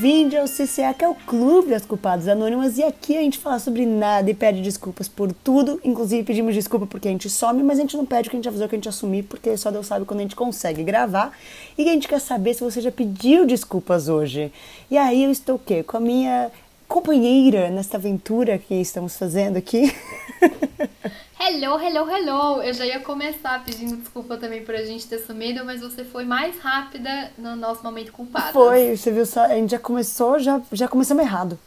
[0.00, 3.58] Bem-vindo ao CCA, que é o Clube das Culpadas Anônimas, e aqui a gente fala
[3.58, 5.78] sobre nada e pede desculpas por tudo.
[5.84, 8.38] Inclusive, pedimos desculpa porque a gente some, mas a gente não pede o que a
[8.38, 11.36] gente avisou que a gente assumir, porque só Deus sabe quando a gente consegue gravar.
[11.76, 14.50] E a gente quer saber se você já pediu desculpas hoje.
[14.90, 15.82] E aí eu estou o quê?
[15.82, 16.50] Com a minha
[16.88, 19.94] companheira nesta aventura que estamos fazendo aqui.
[21.42, 22.62] Hello, hello, hello!
[22.62, 26.22] Eu já ia começar pedindo desculpa também por a gente ter sumido, mas você foi
[26.22, 28.52] mais rápida no nosso momento culpado.
[28.52, 31.58] Foi, você viu só, a gente já começou, já, já começamos errado.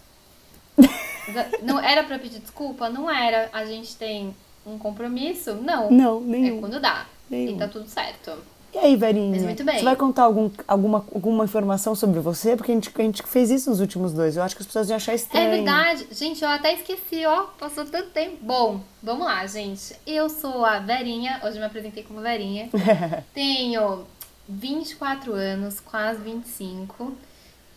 [1.64, 2.88] Não era para pedir desculpa?
[2.88, 3.50] Não era.
[3.52, 5.56] A gente tem um compromisso?
[5.56, 5.90] Não.
[5.90, 6.58] Não, nenhum.
[6.58, 7.08] É quando dá.
[7.28, 7.56] Nenhum.
[7.56, 8.32] E tá tudo certo.
[8.74, 9.56] E aí, Verinha?
[9.56, 12.58] Você vai contar algum, alguma, alguma informação sobre você?
[12.58, 14.36] Porque a gente, a gente fez isso nos últimos dois.
[14.36, 15.48] Eu acho que as pessoas iam achar estranho.
[15.48, 16.08] É verdade.
[16.12, 17.44] Gente, eu até esqueci, ó.
[17.60, 18.38] Passou tanto tempo.
[18.42, 19.96] Bom, vamos lá, gente.
[20.08, 21.40] Eu sou a Verinha.
[21.44, 22.70] Hoje eu me apresentei como Verinha.
[23.32, 24.06] Tenho
[24.50, 27.14] 24 anos, quase 25.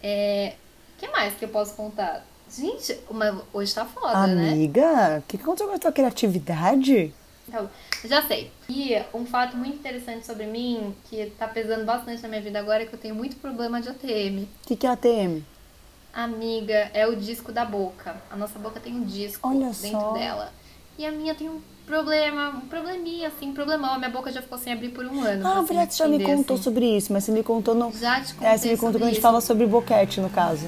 [0.02, 0.54] É...
[0.96, 2.24] O que mais que eu posso contar?
[2.50, 3.42] Gente, uma...
[3.52, 4.52] hoje tá foda, né?
[4.52, 7.12] Amiga, o que que aconteceu com a tua criatividade?
[7.48, 7.70] Então,
[8.04, 8.50] já sei.
[8.68, 12.82] E um fato muito interessante sobre mim, que tá pesando bastante na minha vida agora,
[12.82, 14.44] é que eu tenho muito problema de ATM.
[14.44, 15.42] O que, que é ATM?
[16.12, 18.16] Amiga, é o disco da boca.
[18.30, 20.12] A nossa boca tem um disco Olha dentro só.
[20.12, 20.52] dela.
[20.98, 23.92] E a minha tem um problema, um probleminha, assim, um problemão.
[23.94, 25.46] A minha boca já ficou sem abrir por um ano.
[25.46, 26.62] Ah, verdade, você já me contou assim.
[26.62, 27.92] sobre isso, mas você me contou no.
[27.92, 30.66] Já te contei É, você me contou quando a gente fala sobre boquete, no caso.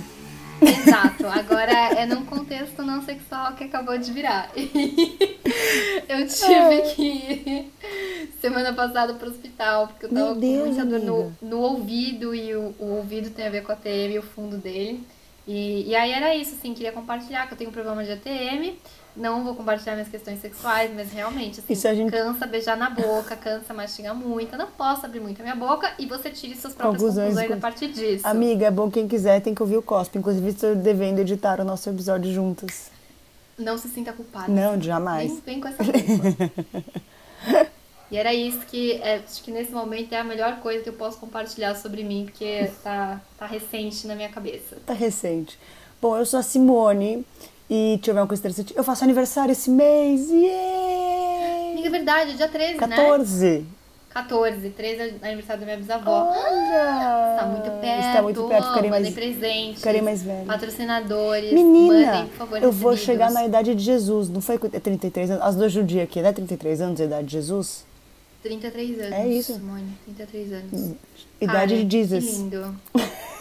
[0.60, 1.26] Exato.
[1.26, 4.50] Agora é num contexto não sexual que acabou de virar.
[4.56, 6.80] eu tive É.
[6.94, 7.72] que ir
[8.40, 12.34] semana passada pro hospital, porque eu Meu tava com Deus, muita dor no, no ouvido
[12.34, 15.04] e o, o ouvido tem a ver com a ATM e o fundo dele.
[15.46, 18.76] E, e aí era isso, assim, queria compartilhar que eu tenho um problema de ATM.
[19.18, 23.74] Não vou compartilhar minhas questões sexuais, mas realmente, assim, gente- cansa beijar na boca, cansa
[23.74, 27.02] mastigar muito, eu não posso abrir muito a minha boca e você tire suas próprias
[27.02, 28.26] Conclusões conclusões, a partir disso.
[28.26, 30.18] Amiga, é bom quem quiser, tem que ouvir o COSP.
[30.18, 32.90] Inclusive, estou devendo editar o nosso episódio juntas.
[33.58, 34.46] Não se sinta culpada.
[34.46, 35.32] Não, jamais.
[35.32, 37.68] Nem vem com essa culpa.
[38.10, 40.92] e era isso que é, acho que nesse momento é a melhor coisa que eu
[40.92, 44.76] posso compartilhar sobre mim, porque tá, tá recente na minha cabeça.
[44.86, 45.58] Tá recente.
[46.00, 47.26] Bom, eu sou a Simone
[47.70, 48.74] e deixa eu ver uma coisa interessante.
[48.76, 50.28] Eu faço aniversário esse mês.
[50.30, 51.72] Yay!
[51.72, 52.78] Amiga, é verdade, dia 13, né?
[52.78, 53.66] 14.
[54.10, 56.32] 14, 13 é aniversário da minha bisavó.
[56.32, 57.34] Olha!
[57.34, 58.06] Está muito perto.
[58.06, 59.78] Está muito perto, ficarei mais, presentes.
[59.78, 60.44] ficarei mais velha.
[60.46, 61.52] Patrocinadores.
[61.52, 63.00] Menina, mandem, por favor, eu vou recebidos.
[63.00, 64.28] chegar na idade de Jesus.
[64.28, 65.44] Não foi com 33 anos?
[65.44, 66.32] As duas judias aqui, né?
[66.32, 67.84] 33 anos a idade de Jesus?
[68.42, 69.12] 33 anos.
[69.12, 69.54] É isso.
[69.54, 70.94] Simone, 33 anos.
[71.40, 72.24] Idade Cara, de Jesus.
[72.24, 72.74] Que lindo.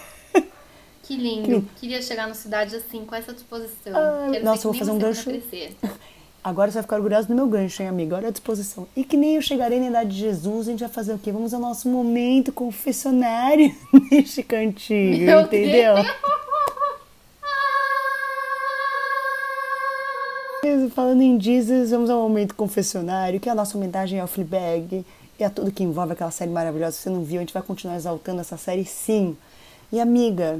[1.07, 1.43] Que lindo.
[1.43, 1.69] Que lindo.
[1.79, 3.93] Queria chegar na cidade assim, com essa disposição.
[3.95, 5.31] Ai, Quero nossa, vou fazer um gancho.
[6.43, 8.17] Agora você vai ficar orgulhosa do meu gancho, hein, amiga?
[8.17, 8.87] Olha a disposição.
[8.95, 11.31] E que nem eu chegarei na idade de Jesus, a gente vai fazer o quê?
[11.31, 13.73] Vamos ao nosso momento confessionário
[14.11, 15.95] neste cantinho, Meu entendeu?
[15.95, 16.07] Deus.
[20.93, 25.05] Falando em Jesus, vamos ao momento confessionário, que é a nossa homenagem ao Fleabag
[25.39, 26.97] e a tudo que envolve aquela série maravilhosa.
[26.97, 29.37] Se você não viu, a gente vai continuar exaltando essa série sim.
[29.91, 30.59] E amiga,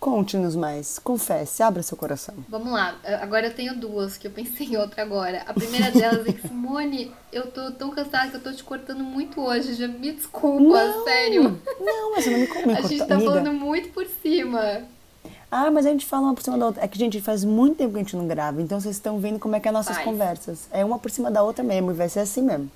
[0.00, 2.34] conte-nos mais, confesse, abra seu coração.
[2.48, 5.42] Vamos lá, agora eu tenho duas, que eu pensei em outra agora.
[5.46, 9.04] A primeira delas é que, Simone, eu tô tão cansada que eu tô te cortando
[9.04, 9.74] muito hoje.
[9.74, 11.60] Já me desculpa, sério.
[11.78, 13.30] Não, mas você não me, me A cortou, gente tá amiga.
[13.30, 14.82] falando muito por cima.
[15.50, 16.82] Ah, mas a gente fala uma por cima da outra.
[16.82, 19.38] É que, gente, faz muito tempo que a gente não grava, então vocês estão vendo
[19.38, 20.04] como é que é nossas Faz.
[20.06, 20.66] conversas.
[20.72, 22.70] É uma por cima da outra mesmo, e vai ser assim mesmo.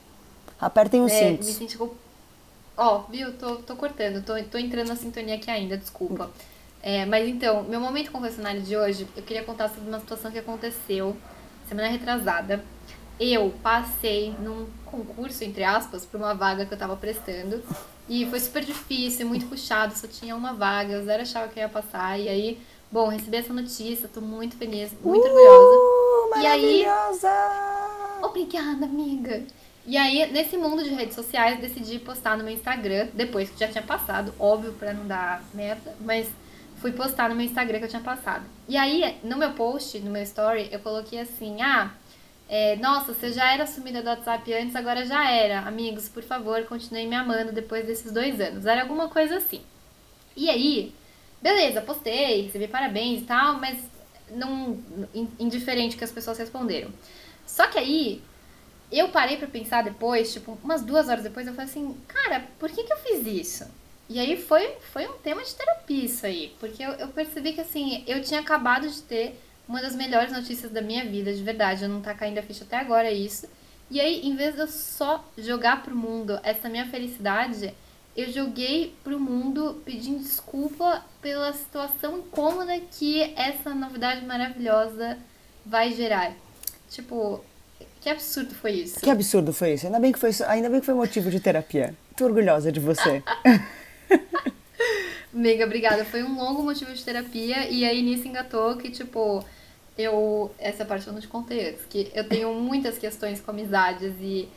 [0.61, 1.49] Apertem os É, me cintos.
[1.55, 1.89] senti com...
[2.77, 3.33] Ó, viu?
[3.35, 6.31] Tô, tô cortando, tô, tô entrando na sintonia aqui ainda, desculpa.
[6.87, 10.39] É, mas então, meu momento confessionário de hoje, eu queria contar sobre uma situação que
[10.39, 11.17] aconteceu
[11.67, 12.63] semana retrasada.
[13.19, 17.63] Eu passei num concurso, entre aspas, pra uma vaga que eu tava prestando.
[18.07, 21.63] E foi super difícil, muito puxado, só tinha uma vaga, eu zero achava que eu
[21.63, 22.21] ia passar.
[22.21, 22.59] E aí,
[22.93, 25.77] bom, recebi essa notícia, tô muito feliz, muito orgulhosa.
[26.37, 26.85] Uh, E aí-!
[28.23, 29.43] Obrigada, amiga.
[29.87, 33.69] E aí, nesse mundo de redes sociais, decidi postar no meu Instagram, depois que já
[33.69, 36.29] tinha passado, óbvio, pra não dar merda, mas
[36.85, 38.45] fui postar no meu Instagram que eu tinha passado.
[38.69, 41.91] E aí, no meu post, no meu story, eu coloquei assim, ah,
[42.47, 45.61] é, nossa, você já era sumida do WhatsApp antes, agora já era.
[45.61, 48.67] Amigos, por favor, continuem me amando depois desses dois anos.
[48.67, 49.63] Era alguma coisa assim.
[50.37, 50.95] E aí,
[51.41, 53.79] beleza, postei, recebi parabéns e tal, mas
[54.33, 54.79] não
[55.15, 56.91] in- indiferente que as pessoas responderam.
[57.47, 58.21] Só que aí,
[58.93, 62.69] eu parei pra pensar depois, tipo, umas duas horas depois, eu falei assim, cara, por
[62.69, 63.84] que que eu fiz isso?
[64.09, 67.61] E aí foi, foi um tema de terapia isso aí, porque eu, eu percebi que
[67.61, 71.85] assim, eu tinha acabado de ter uma das melhores notícias da minha vida, de verdade,
[71.85, 73.49] eu não tá caindo a ficha até agora isso.
[73.91, 77.73] E aí, em vez de eu só jogar pro mundo essa minha felicidade,
[78.17, 85.19] eu joguei pro mundo pedindo desculpa pela situação incômoda que essa novidade maravilhosa
[85.65, 86.33] vai gerar.
[86.91, 87.43] Tipo,
[88.01, 89.01] que absurdo foi isso?
[89.01, 89.87] Que absurdo foi isso?
[89.87, 91.95] Ainda bem que foi, ainda bem que foi motivo de terapia.
[92.17, 93.23] Tô orgulhosa de você.
[95.35, 96.05] Amiga, obrigada.
[96.05, 99.45] Foi um longo motivo de terapia e aí nisso engatou que, tipo,
[99.99, 100.55] eu.
[100.59, 104.49] Essa parte eu não te contei antes, que eu tenho muitas questões com amizades e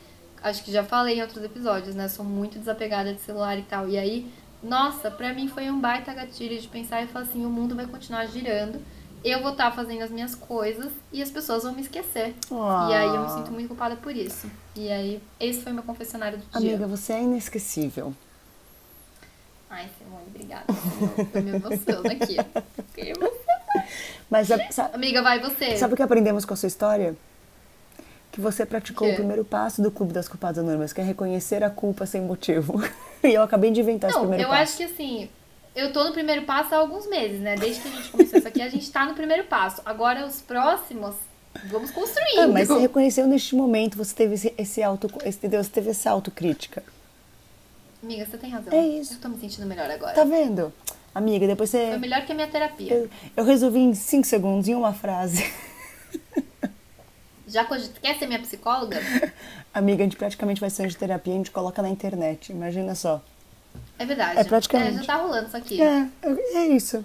[0.42, 2.08] acho que já falei em outros episódios, né?
[2.08, 3.88] Sou muito desapegada de celular e tal.
[3.88, 4.30] E aí,
[4.62, 7.86] nossa, pra mim foi um baita gatilho de pensar e falar assim: o mundo vai
[7.86, 8.80] continuar girando
[9.24, 12.34] eu vou estar fazendo as minhas coisas e as pessoas vão me esquecer.
[12.50, 12.88] Oh.
[12.88, 14.50] E aí eu me sinto muito culpada por isso.
[14.76, 16.74] E aí, esse foi meu confessionário do dia.
[16.74, 18.14] Amiga, você é inesquecível.
[19.70, 20.64] Ai, Simone, obrigada.
[21.34, 22.36] Eu me emociono aqui.
[22.94, 23.12] Fiquei
[24.30, 25.76] Mas, sabe, Amiga, vai você.
[25.76, 27.14] Sabe o que aprendemos com a sua história?
[28.32, 31.70] Que você praticou o primeiro passo do Clube das Culpadas Anônimas, que é reconhecer a
[31.70, 32.80] culpa sem motivo.
[33.22, 34.60] e eu acabei de inventar Não, esse primeiro eu passo.
[34.60, 35.28] Eu acho que assim,
[35.74, 37.56] eu tô no primeiro passo há alguns meses, né?
[37.56, 39.82] Desde que a gente começou isso aqui, a gente tá no primeiro passo.
[39.84, 41.14] Agora, os próximos,
[41.66, 42.40] vamos construindo.
[42.40, 45.62] Ah, mas você reconheceu neste momento, você teve esse, esse auto, entendeu?
[45.62, 46.82] Você teve essa autocrítica.
[48.02, 48.72] Amiga, você tem razão.
[48.72, 49.14] É isso.
[49.14, 50.14] Eu tô me sentindo melhor agora.
[50.14, 50.72] Tá vendo?
[51.14, 51.88] Amiga, depois você...
[51.88, 52.92] Foi melhor que a minha terapia.
[52.92, 55.50] Eu, eu resolvi em 5 segundos, em uma frase.
[57.48, 59.00] Já quer ser minha psicóloga?
[59.72, 62.52] Amiga, a gente praticamente vai ser de terapia, a gente coloca na internet.
[62.52, 63.22] Imagina só.
[63.98, 64.38] É verdade.
[64.38, 64.98] É praticamente.
[64.98, 65.80] É, já tá rolando isso aqui.
[65.80, 66.08] É,
[66.54, 67.04] é isso.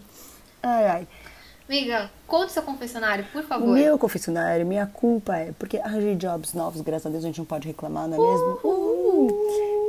[0.62, 1.08] Ai, ai.
[1.68, 3.70] Amiga, conta o seu confessionário, por favor.
[3.70, 7.38] O meu confessionário, minha culpa é porque arranjei jobs novos, graças a Deus a gente
[7.38, 8.60] não pode reclamar, não é mesmo?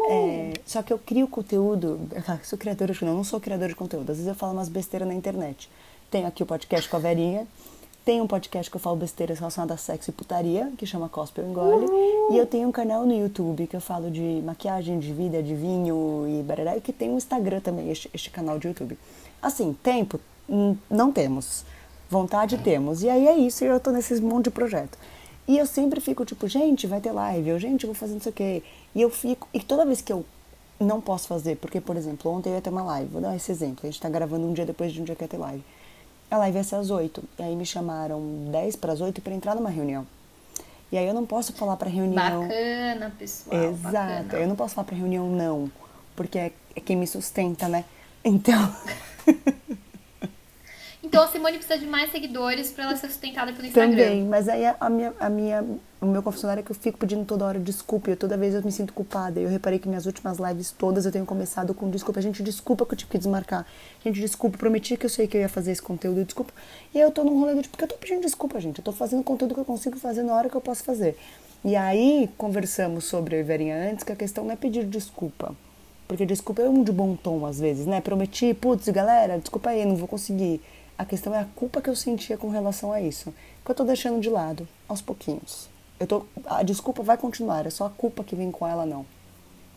[0.09, 2.01] É, só que eu crio conteúdo,
[2.45, 5.09] sou criadora de não, não sou criadora de conteúdo, às vezes eu falo umas besteiras
[5.09, 5.69] na internet.
[6.11, 7.47] Tenho aqui o podcast com a Verinha,
[8.05, 11.41] tem um podcast que eu falo besteiras relacionadas a sexo e putaria, que chama Cospe
[11.41, 11.87] Engole.
[11.87, 12.35] Uhum.
[12.35, 15.55] E eu tenho um canal no YouTube que eu falo de maquiagem, de vida, de
[15.55, 16.77] vinho e barará.
[16.77, 18.99] E que tem um Instagram também, este, este canal de YouTube.
[19.41, 20.21] Assim, tempo,
[20.91, 21.65] não temos.
[22.11, 23.03] Vontade temos.
[23.03, 24.99] E aí é isso, e eu tô nesses monte de projeto.
[25.49, 28.21] E eu sempre fico tipo, gente, vai ter live, eu, gente, eu vou fazer não
[28.21, 28.63] sei o quê.
[28.95, 30.25] E eu fico, e toda vez que eu
[30.79, 33.51] não posso fazer, porque, por exemplo, ontem eu ia ter uma live, vou dar esse
[33.51, 35.63] exemplo, a gente tá gravando um dia depois de um dia que ia ter live.
[36.31, 37.23] A live ia ser às 8.
[37.39, 40.07] E aí me chamaram 10 para as 8 para entrar numa reunião.
[40.91, 42.43] E aí eu não posso falar para reunião.
[42.43, 43.65] Bacana, pessoal.
[43.65, 44.25] Exato.
[44.25, 44.43] Bacana.
[44.43, 45.71] Eu não posso falar para reunião não,
[46.15, 47.85] porque é, é quem me sustenta, né?
[48.25, 48.75] Então.
[51.15, 53.91] Então a Simone precisa de mais seguidores para ela ser sustentada pelo Instagram.
[53.91, 55.65] Também, mas aí a minha, a minha,
[56.01, 58.11] o meu confessionário é que eu fico pedindo toda hora desculpa.
[58.11, 59.39] E toda vez eu me sinto culpada.
[59.39, 62.21] Eu reparei que minhas últimas lives todas eu tenho começado com desculpa.
[62.21, 63.65] Gente, desculpa que eu tive que desmarcar.
[64.05, 66.53] Gente, desculpa, prometi que eu sei que eu ia fazer esse conteúdo, desculpa.
[66.93, 68.79] E aí eu tô num rolê do tipo, porque eu tô pedindo desculpa, gente.
[68.79, 71.17] Eu tô fazendo conteúdo que eu consigo fazer na hora que eu posso fazer.
[71.65, 75.55] E aí conversamos sobre a Iverinha antes, que a questão não é pedir desculpa.
[76.09, 78.01] Porque desculpa é um de bom tom às vezes, né?
[78.01, 80.61] Prometi, putz, galera, desculpa aí, não vou conseguir.
[80.97, 83.85] A questão é a culpa que eu sentia com relação a isso, que eu tô
[83.85, 85.69] deixando de lado, aos pouquinhos.
[85.99, 89.07] Eu tô, a desculpa vai continuar, é só a culpa que vem com ela, não.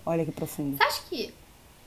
[0.06, 0.78] Olha que profundo.
[0.78, 1.34] Você acha que,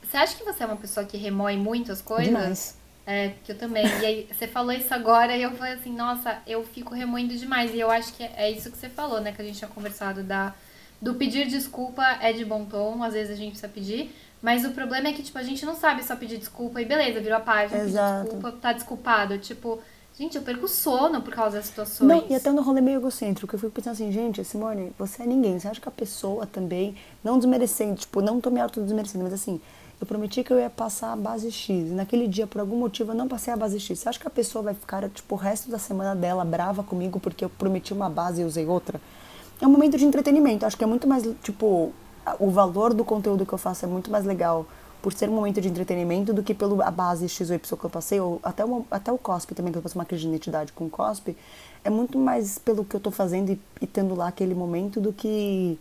[0.03, 2.27] você acha que você é uma pessoa que remói muito as coisas?
[2.27, 2.77] Demais.
[3.05, 3.85] É, que eu também.
[3.85, 7.73] E aí, você falou isso agora e eu falei assim, nossa, eu fico remoendo demais.
[7.73, 9.31] E eu acho que é isso que você falou, né?
[9.31, 10.53] Que a gente tinha conversado da,
[11.01, 14.15] do pedir desculpa é de bom tom, às vezes a gente precisa pedir.
[14.41, 17.19] Mas o problema é que, tipo, a gente não sabe só pedir desculpa e beleza,
[17.19, 18.23] virou a página, Exato.
[18.23, 19.37] pedir desculpa, tá desculpado.
[19.37, 19.79] Tipo,
[20.17, 22.07] gente, eu perco sono por causa das situações.
[22.07, 25.25] Não, e até no rolê meio egocêntrico, eu fico pensando assim, gente, Simone, você é
[25.27, 25.59] ninguém.
[25.59, 29.61] Você acha que a pessoa também, não desmerecendo, tipo, não tô me auto-desmerecendo, mas assim,
[30.01, 31.69] eu prometi que eu ia passar a base X.
[31.69, 33.99] E naquele dia, por algum motivo, eu não passei a base X.
[33.99, 37.19] Você acha que a pessoa vai ficar, tipo, o resto da semana dela brava comigo
[37.19, 38.99] porque eu prometi uma base e usei outra?
[39.61, 40.65] É um momento de entretenimento.
[40.65, 41.93] Acho que é muito mais, tipo,
[42.39, 44.65] o valor do conteúdo que eu faço é muito mais legal
[45.01, 47.89] por ser um momento de entretenimento do que pela base X ou Y que eu
[47.89, 50.85] passei, ou até, até o cospe também, que eu faço uma crise de identidade com
[50.85, 51.35] o cospe,
[51.83, 55.11] é muito mais pelo que eu tô fazendo e, e tendo lá aquele momento do
[55.11, 55.77] que.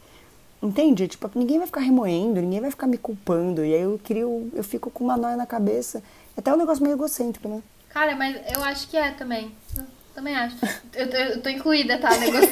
[0.62, 1.08] Entende?
[1.08, 3.64] Tipo, ninguém vai ficar remoendo, ninguém vai ficar me culpando.
[3.64, 6.02] E aí eu crio, eu fico com uma noia na cabeça.
[6.36, 7.62] É até um negócio meio egocêntrico, né?
[7.88, 9.54] Cara, mas eu acho que é também.
[9.76, 10.56] Eu também acho.
[10.94, 12.10] Eu, eu, eu tô incluída, tá?
[12.16, 12.50] Negócio.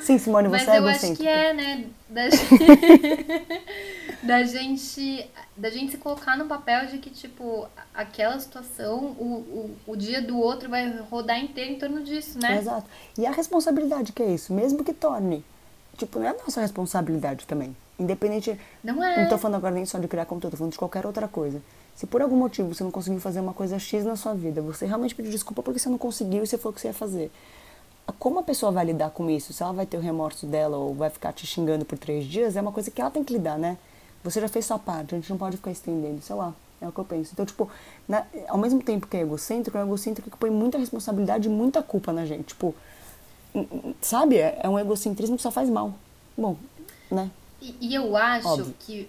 [0.00, 1.84] Sim, Simone, você Mas é eu acho que é, né?
[2.08, 2.46] Da gente,
[4.22, 9.92] da gente, da gente se colocar no papel de que, tipo, aquela situação, o, o,
[9.92, 12.58] o dia do outro vai rodar inteiro em torno disso, né?
[12.58, 12.86] Exato.
[13.18, 15.44] E a responsabilidade que é isso, mesmo que torne.
[15.96, 17.76] Tipo, não é nossa responsabilidade também.
[17.98, 18.58] Independente.
[18.82, 19.22] Não é.
[19.22, 21.62] Não tô falando agora nem só de criar conteúdo, tô falando de qualquer outra coisa.
[21.94, 24.86] Se por algum motivo você não conseguiu fazer uma coisa X na sua vida, você
[24.86, 27.30] realmente pediu desculpa porque você não conseguiu e você falou que você ia fazer
[28.18, 29.52] como a pessoa vai lidar com isso?
[29.52, 32.56] Se ela vai ter o remorso dela ou vai ficar te xingando por três dias,
[32.56, 33.78] é uma coisa que ela tem que lidar, né?
[34.24, 36.54] Você já fez sua parte, a gente não pode ficar estendendo, sei lá.
[36.80, 37.30] É o que eu penso.
[37.32, 37.70] Então, tipo,
[38.08, 41.50] na, ao mesmo tempo que é egocêntrico, é um egocêntrico que põe muita responsabilidade e
[41.50, 42.46] muita culpa na gente.
[42.46, 42.74] Tipo,
[44.00, 44.36] sabe?
[44.36, 45.94] É, é um egocentrismo que só faz mal.
[46.36, 46.56] Bom,
[47.08, 47.30] né?
[47.60, 48.74] E, e eu acho Óbvio.
[48.80, 49.08] que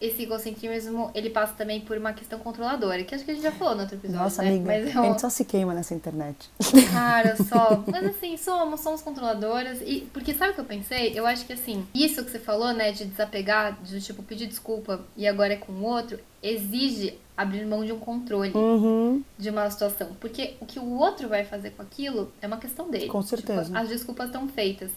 [0.00, 3.50] esse egocentrismo, ele passa também por uma questão controladora, que acho que a gente já
[3.50, 4.50] falou no outro episódio, Nossa, né?
[4.50, 5.02] amiga, Mas eu...
[5.02, 6.48] a gente só se queima nessa internet.
[6.92, 7.82] Cara, só.
[7.86, 9.80] Mas assim, somos, somos controladoras.
[9.84, 11.18] E, porque sabe o que eu pensei?
[11.18, 15.00] Eu acho que assim, isso que você falou, né, de desapegar, de tipo, pedir desculpa
[15.16, 19.22] e agora é com o outro, exige abrir mão de um controle uhum.
[19.36, 20.16] de uma situação.
[20.20, 23.06] Porque o que o outro vai fazer com aquilo é uma questão dele.
[23.06, 23.64] Com certeza.
[23.64, 24.90] Tipo, as desculpas estão feitas.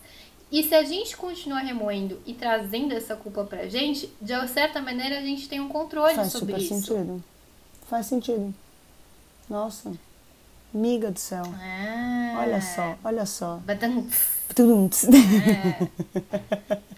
[0.51, 5.19] E se a gente continuar remoendo e trazendo essa culpa pra gente, de certa maneira
[5.19, 6.69] a gente tem um controle Faz sobre isso.
[6.69, 7.23] Faz super sentido.
[7.87, 8.53] Faz sentido.
[9.49, 9.93] Nossa.
[10.73, 11.43] Miga do céu.
[11.45, 12.39] Ah.
[12.41, 13.57] Olha só, olha só.
[13.65, 14.41] Badantz.
[15.11, 16.77] É.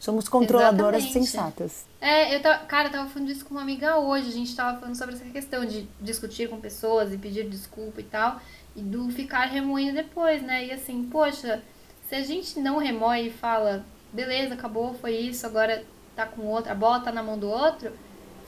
[0.00, 1.30] Somos controladoras Exatamente.
[1.30, 1.86] sensatas.
[2.00, 4.28] É, eu tava, cara, eu tava falando disso com uma amiga hoje.
[4.28, 8.04] A gente tava falando sobre essa questão de discutir com pessoas e pedir desculpa e
[8.04, 8.40] tal.
[8.74, 10.66] E do ficar remoendo depois, né?
[10.66, 11.62] E assim, poxa,
[12.08, 15.84] se a gente não remoe e fala, beleza, acabou, foi isso, agora
[16.14, 17.92] tá com outro, a bola tá na mão do outro,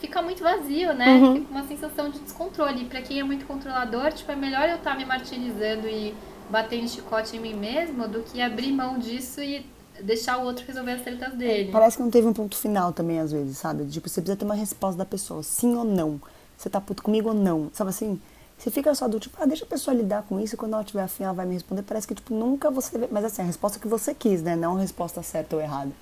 [0.01, 1.17] fica muito vazio, né?
[1.17, 1.35] Uhum.
[1.35, 2.83] Fica uma sensação de descontrole.
[2.83, 6.15] E pra quem é muito controlador, tipo, é melhor eu estar tá me martirizando e
[6.49, 9.67] batendo chicote em mim mesmo do que abrir mão disso e
[10.03, 11.71] deixar o outro resolver as tretas dele.
[11.73, 13.85] Parece que não teve um ponto final também, às vezes, sabe?
[13.87, 16.21] Tipo, você precisa ter uma resposta da pessoa, sim ou não.
[16.57, 17.71] Você tá puto comigo ou não.
[17.73, 18.21] Sabe assim?
[18.59, 21.03] Você fica só do tipo, ah, deixa a pessoa lidar com isso, quando ela tiver
[21.03, 21.83] afim, ela vai me responder.
[21.83, 23.09] Parece que, tipo, nunca você vê.
[23.09, 24.57] Mas assim, a resposta que você quis, né?
[24.57, 25.93] Não a resposta certa ou errada.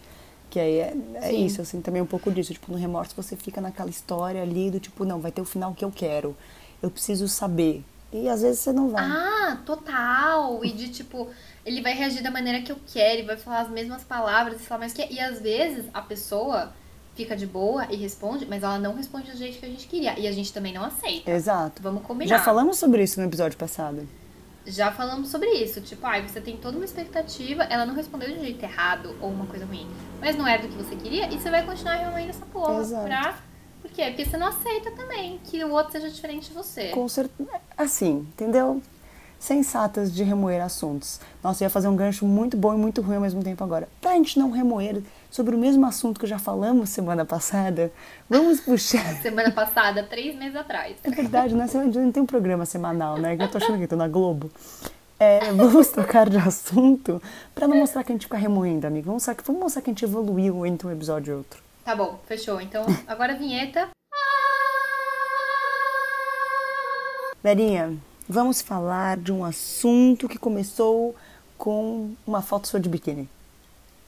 [0.49, 2.55] Que aí é, é isso, assim, também um pouco disso.
[2.55, 5.75] Tipo, no remorso você fica naquela história ali do tipo, não, vai ter o final
[5.75, 6.35] que eu quero.
[6.83, 7.85] Eu preciso saber.
[8.11, 9.05] E às vezes você não vai.
[9.05, 10.65] Ah, total!
[10.65, 11.29] E de tipo,
[11.65, 14.65] ele vai reagir da maneira que eu quero, ele vai falar as mesmas palavras e
[14.65, 15.05] falar mais que.
[15.13, 16.73] E às vezes a pessoa
[17.17, 20.19] fica de boa e responde, mas ela não responde do jeito que a gente queria.
[20.19, 21.31] E a gente também não aceita.
[21.31, 21.83] Exato.
[21.83, 22.37] Vamos combinar.
[22.37, 24.07] Já falamos sobre isso no episódio passado.
[24.67, 25.81] Já falamos sobre isso.
[25.81, 29.47] Tipo, ai, você tem toda uma expectativa, ela não respondeu de jeito errado ou uma
[29.47, 29.89] coisa ruim.
[30.21, 32.81] Mas não era do que você queria e você vai continuar remoendo essa porra.
[32.81, 33.05] Exato.
[33.05, 33.39] Pra...
[33.81, 34.07] Por quê?
[34.07, 36.89] Porque você não aceita também que o outro seja diferente de você.
[36.89, 37.49] Com certeza.
[37.79, 38.83] Assim, entendeu?
[39.39, 41.21] Sensatas de remoer assuntos.
[41.43, 43.89] Nossa, eu ia fazer um gancho muito bom e muito ruim ao mesmo tempo agora.
[44.01, 47.93] Pra gente não remoer sobre o mesmo assunto que já falamos semana passada,
[48.29, 49.05] vamos puxar.
[49.21, 50.97] semana passada, três meses atrás.
[51.05, 51.67] É verdade, né?
[51.75, 53.37] Não tem um programa semanal, né?
[53.37, 54.51] Que eu tô achando que tô na Globo.
[55.19, 57.23] É, vamos trocar de assunto
[57.55, 59.07] pra não mostrar que a gente fica remoendo, amigo.
[59.07, 61.63] Vamos mostrar, vamos mostrar que a gente evoluiu entre um episódio e outro.
[61.85, 62.61] Tá bom, fechou.
[62.61, 63.89] Então, agora a vinheta.
[67.43, 67.97] Verinha,
[68.29, 71.15] vamos falar de um assunto que começou
[71.57, 73.29] com uma foto sua de biquíni.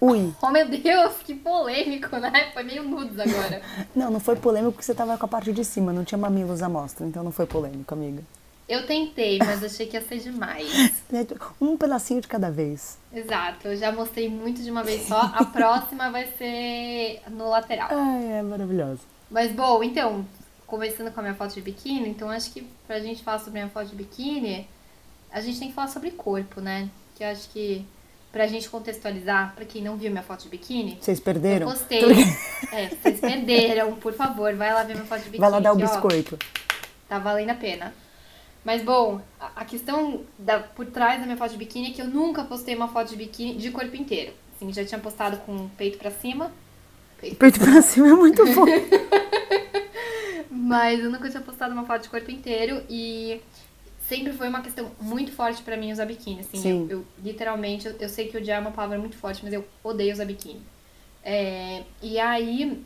[0.00, 0.32] Ui.
[0.40, 2.50] Oh, meu Deus, que polêmico, né?
[2.52, 3.62] Foi meio nudes agora.
[3.94, 6.62] não, não foi polêmico porque você tava com a parte de cima, não tinha mamilos
[6.62, 8.22] à mostra, então não foi polêmico, amiga.
[8.68, 10.68] Eu tentei, mas achei que ia ser demais.
[11.58, 12.98] Um pedacinho de cada vez.
[13.12, 15.32] Exato, eu já mostrei muito de uma vez só.
[15.34, 17.88] A próxima vai ser no lateral.
[17.90, 19.00] Ai, é maravilhoso.
[19.30, 20.24] Mas, bom, então,
[20.68, 23.62] começando com a minha foto de biquíni, então acho que pra gente falar sobre a
[23.64, 24.68] minha foto de biquíni,
[25.32, 26.88] a gente tem que falar sobre corpo, né?
[27.16, 27.84] Que eu acho que
[28.30, 30.98] pra gente contextualizar, pra quem não viu minha foto de biquíni.
[31.00, 31.66] Vocês perderam?
[31.66, 32.04] Eu postei.
[32.70, 35.40] é, vocês perderam, por favor, vai lá ver minha foto de biquíni.
[35.40, 36.38] Vai lá dar o que, biscoito.
[36.40, 36.74] Ó,
[37.08, 37.94] tá valendo a pena.
[38.62, 42.06] Mas bom, a questão da, por trás da minha foto de biquíni é que eu
[42.06, 44.34] nunca postei uma foto de biquíni de corpo inteiro.
[44.54, 46.52] Assim, já tinha postado com peito pra cima.
[47.18, 48.66] Peito, peito pra cima é muito bom.
[50.50, 53.40] Mas eu nunca tinha postado uma foto de corpo inteiro e
[54.00, 56.40] sempre foi uma questão muito forte para mim usar biquíni.
[56.40, 56.86] Assim, Sim.
[56.88, 59.64] Eu, eu literalmente, eu, eu, sei que odiar é uma palavra muito forte, mas eu
[59.84, 60.62] odeio usar biquíni.
[61.22, 62.82] É, e aí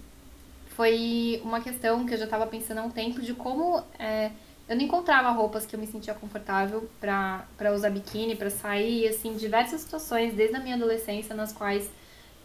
[0.69, 4.33] foi uma questão que eu já tava pensando há um tempo de como é,
[4.69, 9.07] eu não encontrava roupas que eu me sentia confortável pra, pra usar biquíni, pra sair,
[9.07, 11.88] assim, diversas situações desde a minha adolescência nas quais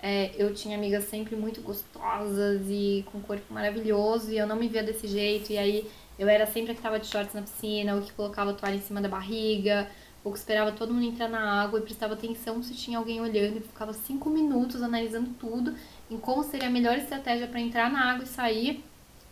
[0.01, 4.67] é, eu tinha amigas sempre muito gostosas e com corpo maravilhoso e eu não me
[4.67, 5.51] via desse jeito.
[5.51, 5.89] E aí
[6.19, 8.75] eu era sempre a que tava de shorts na piscina, ou que colocava a toalha
[8.75, 9.89] em cima da barriga,
[10.23, 13.57] ou que esperava todo mundo entrar na água e prestava atenção se tinha alguém olhando
[13.57, 15.75] e ficava cinco minutos analisando tudo
[16.09, 18.83] em como seria a melhor estratégia para entrar na água e sair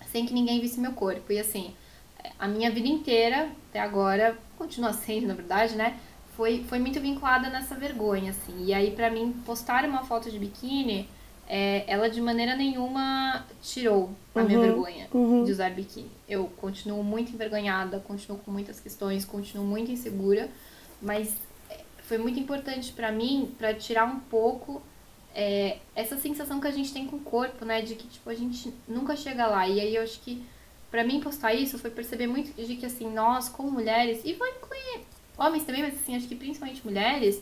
[0.08, 1.32] sem que ninguém visse meu corpo.
[1.32, 1.74] E assim,
[2.40, 6.00] a minha vida inteira, até agora, continua sendo, na verdade, né?
[6.36, 8.66] Foi, foi muito vinculada nessa vergonha, assim.
[8.66, 11.08] E aí, pra mim, postar uma foto de biquíni,
[11.48, 15.44] é, ela de maneira nenhuma tirou a Uhum, minha vergonha uhum.
[15.44, 16.12] de usar biquíni.
[16.28, 20.50] Eu continuo muito envergonhada, continuo com muitas questões, continuo muito insegura,
[21.02, 21.38] mas
[21.70, 24.82] é, foi muito importante pra mim, pra tirar um pouco
[25.34, 27.82] é, essa sensação que a gente tem com o corpo, né?
[27.82, 29.68] De que, tipo, a gente nunca chega lá.
[29.70, 30.44] E aí eu acho que,
[30.92, 34.48] pra mim, postar isso foi perceber muito de que, assim, nós, como mulheres, e vou
[34.48, 35.02] incluir
[35.38, 37.42] homens também, mas, assim, acho que principalmente mulheres,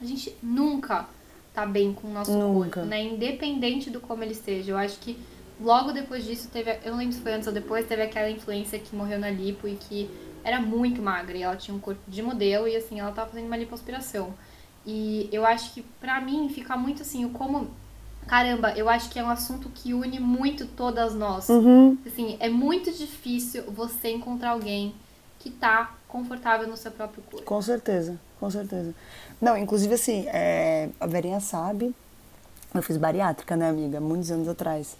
[0.00, 1.06] a gente nunca
[1.54, 2.80] tá bem com o nosso Nunca.
[2.80, 3.02] corpo, né?
[3.02, 4.72] Independente do como ele esteja.
[4.72, 5.18] Eu acho que
[5.60, 8.78] logo depois disso teve, eu não lembro se foi antes ou depois, teve aquela influência
[8.78, 10.08] que morreu na lipo e que
[10.44, 13.46] era muito magra e ela tinha um corpo de modelo e assim, ela tava fazendo
[13.46, 14.32] uma lipoaspiração.
[14.86, 17.68] E eu acho que pra mim fica muito assim, o como
[18.26, 21.48] caramba, eu acho que é um assunto que une muito todas nós.
[21.48, 21.98] Uhum.
[22.06, 24.94] Assim, é muito difícil você encontrar alguém
[25.38, 27.44] que tá confortável no seu próprio corpo.
[27.44, 28.94] Com certeza, com certeza.
[29.40, 31.94] Não, inclusive assim, é, a Verinha sabe,
[32.74, 34.96] eu fiz bariátrica, né, amiga, muitos anos atrás.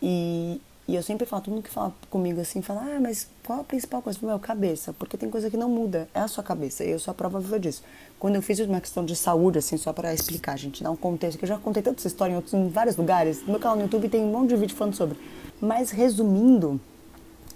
[0.00, 3.60] E, e eu sempre falo, todo mundo que fala comigo assim, fala, ah, mas qual
[3.60, 4.18] a principal coisa?
[4.22, 7.12] Meu, cabeça, porque tem coisa que não muda, é a sua cabeça, e eu sou
[7.12, 7.82] a prova viva disso.
[8.18, 11.38] Quando eu fiz uma questão de saúde, assim, só pra explicar, gente, dar um contexto,
[11.38, 13.82] que eu já contei tanta história em, outros, em vários lugares, no meu canal no
[13.82, 15.18] YouTube tem um monte de vídeo falando sobre.
[15.60, 16.80] Mas resumindo,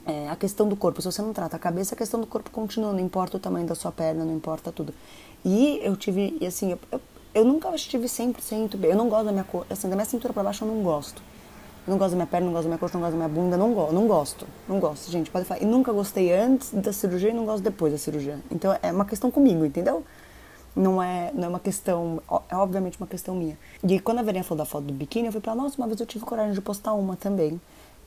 [0.09, 2.51] é, a questão do corpo, se você não trata a cabeça, a questão do corpo
[2.51, 4.95] continua, não importa o tamanho da sua perna, não importa tudo.
[5.45, 7.01] E eu tive, e assim, eu, eu,
[7.35, 10.33] eu nunca estive 100% bem, eu não gosto da minha cor, assim, da minha cintura
[10.33, 11.23] pra baixo eu não gosto.
[11.87, 13.29] Eu não gosto da minha perna, não gosto da minha coxa, não gosto da minha
[13.29, 15.63] bunda, não gosto, não gosto, não gosto, gente, pode falar.
[15.63, 18.39] E nunca gostei antes da cirurgia e não gosto depois da cirurgia.
[18.51, 20.03] Então é uma questão comigo, entendeu?
[20.75, 23.59] Não é, não é uma questão, é obviamente uma questão minha.
[23.83, 25.87] E quando a Verinha falou da foto do biquíni, eu falei pra ela, nossa, uma
[25.87, 27.61] vez eu tive coragem de postar uma também.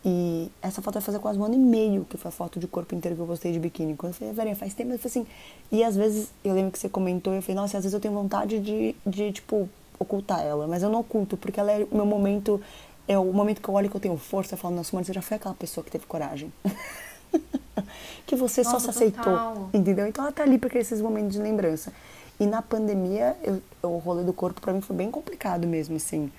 [0.03, 2.67] E essa foto vai fazer quase um ano e meio, que foi a foto de
[2.67, 3.95] corpo inteiro que eu postei de biquíni.
[3.95, 5.27] Quando eu falei, Verinha, faz tempo, eu falei assim.
[5.71, 8.13] E às vezes, eu lembro que você comentou, eu falei, nossa, às vezes eu tenho
[8.13, 10.67] vontade de, de tipo, ocultar ela.
[10.67, 12.59] Mas eu não oculto, porque ela é o meu momento,
[13.07, 15.13] é o momento que eu olho que eu tenho força, eu falo, nossa, mano, você
[15.13, 16.51] já foi aquela pessoa que teve coragem.
[18.25, 19.69] que você só se Nossa, aceitou, total.
[19.73, 20.07] entendeu?
[20.07, 21.93] Então ela tá ali porque esses momentos de lembrança.
[22.39, 26.31] E na pandemia, eu, o rolê do corpo pra mim foi bem complicado mesmo, assim.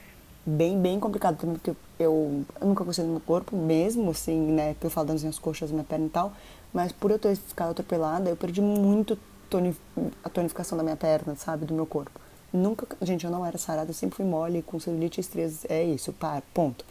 [0.45, 1.71] Bem, bem complicado também, porque
[2.01, 4.75] eu, eu nunca gostei do meu corpo mesmo, assim, né?
[4.81, 6.33] Que eu falo das minhas coxas, minha perna e tal.
[6.73, 9.17] Mas por eu ter ficado atropelada, eu perdi muito
[9.49, 9.77] toni-
[10.25, 11.65] a tonificação da minha perna, sabe?
[11.65, 12.21] Do meu corpo.
[12.53, 15.83] Nunca, gente, eu não era sarada, eu sempre fui mole, com celulite e estrias, é
[15.85, 16.85] isso, para, ponto.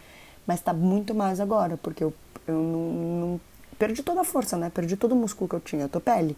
[0.48, 2.14] Mas tá muito mais agora, porque eu,
[2.48, 2.80] eu não,
[3.32, 3.42] não-
[3.78, 4.70] perdi toda a força, né?
[4.74, 6.38] Perdi todo o músculo que eu tinha, eu tô pele.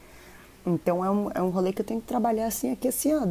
[0.66, 3.28] Então é um, é um rolê que eu tenho que trabalhar assim, aqui assim, ó.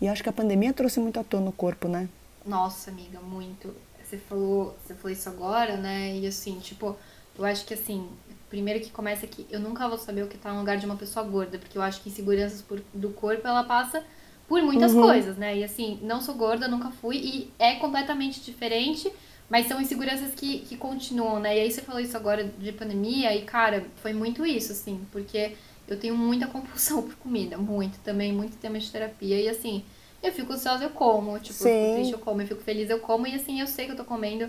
[0.00, 2.08] E acho que a pandemia trouxe muito à tona o corpo, né?
[2.46, 3.74] Nossa, amiga, muito.
[4.02, 6.16] Você falou, você falou isso agora, né?
[6.16, 6.96] E assim, tipo,
[7.36, 8.08] eu acho que assim,
[8.48, 10.96] primeiro que começa que eu nunca vou saber o que tá no lugar de uma
[10.96, 14.04] pessoa gorda, porque eu acho que inseguranças por- do corpo ela passa
[14.48, 15.58] por muitas coisas, né?
[15.58, 19.12] E assim, não sou gorda, nunca fui, e é completamente diferente,
[19.50, 21.56] mas são inseguranças que, que continuam, né?
[21.58, 25.56] E aí você falou isso agora de pandemia, e cara, foi muito isso, assim, porque
[25.88, 29.84] eu tenho muita compulsão por comida, muito também, muito tema de terapia, e assim,
[30.22, 31.80] eu fico ansiosa, eu como, tipo, eu Sim.
[31.80, 33.96] fico triste, eu como, eu fico feliz, eu como, e assim, eu sei que eu
[33.96, 34.48] tô comendo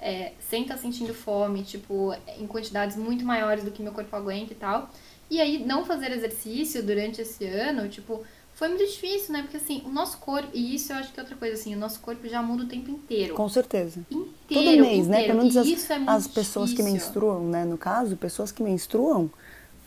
[0.00, 4.52] é, sem estar sentindo fome, tipo, em quantidades muito maiores do que meu corpo aguenta
[4.52, 4.90] e tal.
[5.30, 8.22] E aí, não fazer exercício durante esse ano, tipo,
[8.54, 9.42] foi muito difícil, né?
[9.42, 11.78] Porque assim, o nosso corpo, e isso eu acho que é outra coisa, assim, o
[11.78, 13.34] nosso corpo já muda o tempo inteiro.
[13.34, 14.00] Com certeza.
[14.10, 15.18] Inteiro, Todo mês, né?
[15.18, 15.26] inteiro.
[15.26, 16.92] Pelo menos as, isso é muito as pessoas que difícil.
[16.94, 17.64] menstruam, né?
[17.64, 19.30] No caso, pessoas que menstruam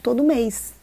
[0.03, 0.73] todo mês.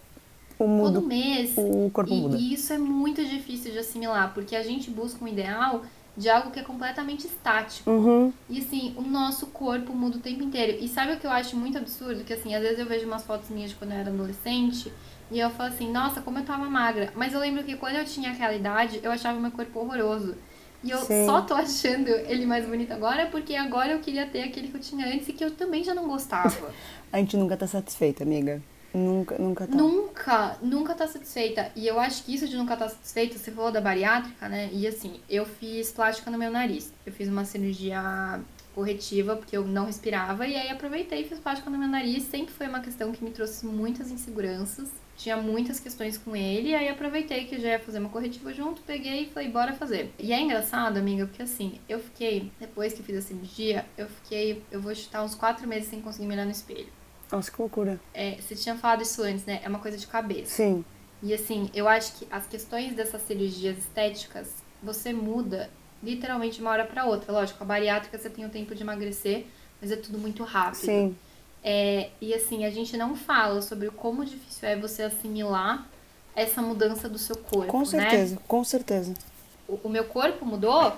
[0.59, 1.53] O mundo, Todo mês.
[1.57, 2.37] o corpo e, muda.
[2.37, 5.83] e isso é muito difícil de assimilar, porque a gente busca um ideal
[6.17, 7.89] de algo que é completamente estático.
[7.89, 8.33] Uhum.
[8.51, 10.77] E assim, o nosso corpo muda o tempo inteiro.
[10.81, 12.25] E sabe o que eu acho muito absurdo?
[12.25, 14.93] Que assim, às vezes eu vejo umas fotos minhas de quando eu era adolescente
[15.31, 17.13] e eu falo assim, nossa, como eu tava magra.
[17.15, 20.35] Mas eu lembro que quando eu tinha aquela idade, eu achava meu corpo horroroso.
[20.83, 21.27] E eu Sim.
[21.27, 24.81] só tô achando ele mais bonito agora porque agora eu queria ter aquele que eu
[24.81, 26.73] tinha antes e que eu também já não gostava.
[27.13, 28.61] A gente nunca tá satisfeita, amiga.
[28.93, 29.77] Nunca, nunca tá.
[29.77, 31.71] Nunca, nunca tá satisfeita.
[31.77, 34.71] E eu acho que isso de nunca tá satisfeita, você falou da bariátrica, né?
[34.73, 36.93] E assim, eu fiz plástica no meu nariz.
[37.05, 38.41] Eu fiz uma cirurgia
[38.75, 42.23] corretiva porque eu não respirava e aí aproveitei e fiz plástica no meu nariz.
[42.25, 44.89] Sempre foi uma questão que me trouxe muitas inseguranças.
[45.17, 48.81] Tinha muitas questões com ele, e aí aproveitei que já ia fazer uma corretiva junto,
[48.83, 50.13] peguei e falei, bora fazer.
[50.17, 54.63] E é engraçado, amiga, porque assim, eu fiquei, depois que fiz a cirurgia, eu fiquei,
[54.71, 56.87] eu vou chutar uns quatro meses sem conseguir me olhar no espelho.
[57.31, 58.01] Nossa, que loucura.
[58.15, 59.61] É, você tinha falado isso antes, né?
[59.63, 60.57] É uma coisa de cabeça.
[60.57, 60.85] Sim.
[61.23, 64.49] E assim, eu acho que as questões dessas cirurgias estéticas,
[64.83, 65.69] você muda
[66.03, 67.33] literalmente de uma hora pra outra.
[67.33, 69.47] Lógico, a bariátrica você tem o tempo de emagrecer,
[69.81, 70.85] mas é tudo muito rápido.
[70.85, 71.17] Sim.
[71.63, 75.87] É, e assim, a gente não fala sobre o como difícil é você assimilar
[76.37, 77.85] essa mudança do seu corpo, Com né?
[77.87, 79.15] certeza, com certeza.
[79.67, 80.93] O, o meu corpo mudou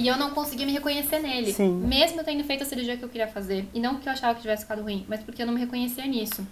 [0.00, 1.52] e eu não conseguia me reconhecer nele.
[1.52, 1.72] Sim.
[1.72, 3.68] Mesmo eu tendo feito a cirurgia que eu queria fazer.
[3.74, 6.06] E não porque eu achava que tivesse ficado ruim, mas porque eu não me reconhecia
[6.06, 6.46] nisso.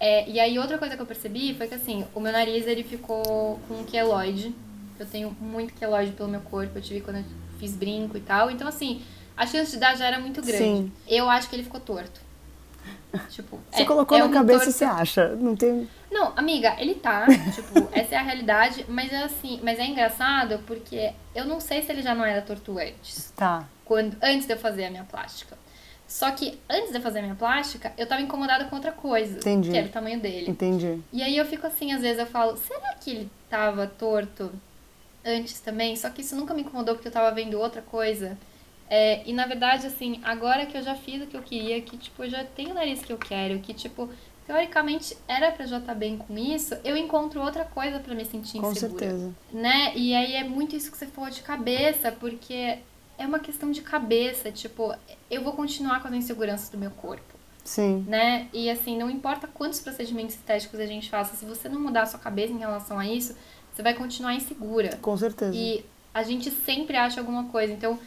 [0.00, 2.82] É, e aí outra coisa que eu percebi foi que assim, o meu nariz ele
[2.82, 4.54] ficou com um queloide.
[4.98, 7.24] Eu tenho muito queloide pelo meu corpo, eu tive quando eu
[7.58, 8.50] fiz brinco e tal.
[8.50, 9.02] Então, assim,
[9.36, 10.58] a chance de dar já era muito grande.
[10.58, 10.92] Sim.
[11.06, 12.20] Eu acho que ele ficou torto.
[13.30, 15.28] Tipo, você é, colocou é na cabeça e você acha.
[15.36, 15.88] Não tem.
[16.10, 17.26] Não, amiga, ele tá.
[17.54, 18.84] tipo, essa é a realidade.
[18.88, 22.42] Mas é assim, mas é engraçado porque eu não sei se ele já não era
[22.42, 23.32] torto antes.
[23.36, 23.64] Tá.
[23.84, 25.56] Quando, antes de eu fazer a minha plástica.
[26.06, 29.38] Só que antes de eu fazer a minha plástica, eu tava incomodada com outra coisa.
[29.38, 29.70] Entendi.
[29.70, 30.50] Que era o tamanho dele.
[30.50, 31.00] Entendi.
[31.12, 34.50] E aí eu fico assim, às vezes eu falo, será que ele tava torto
[35.24, 35.94] antes também?
[35.96, 38.38] Só que isso nunca me incomodou porque eu tava vendo outra coisa.
[38.90, 41.96] É, e na verdade, assim, agora que eu já fiz o que eu queria, que
[41.96, 44.08] tipo, eu já tenho o nariz que eu quero, que tipo,
[44.46, 48.24] teoricamente era pra já estar tá bem com isso, eu encontro outra coisa para me
[48.24, 48.92] sentir com insegura.
[48.92, 49.34] Com certeza.
[49.52, 49.92] Né?
[49.94, 52.78] E aí é muito isso que você falou de cabeça, porque
[53.18, 54.94] é uma questão de cabeça, tipo,
[55.30, 57.36] eu vou continuar com as inseguranças do meu corpo.
[57.62, 58.06] Sim.
[58.08, 58.48] Né?
[58.54, 62.06] E assim, não importa quantos procedimentos estéticos a gente faça, se você não mudar a
[62.06, 63.36] sua cabeça em relação a isso,
[63.74, 64.96] você vai continuar insegura.
[65.02, 65.54] Com certeza.
[65.54, 67.70] E a gente sempre acha alguma coisa.
[67.70, 67.98] Então,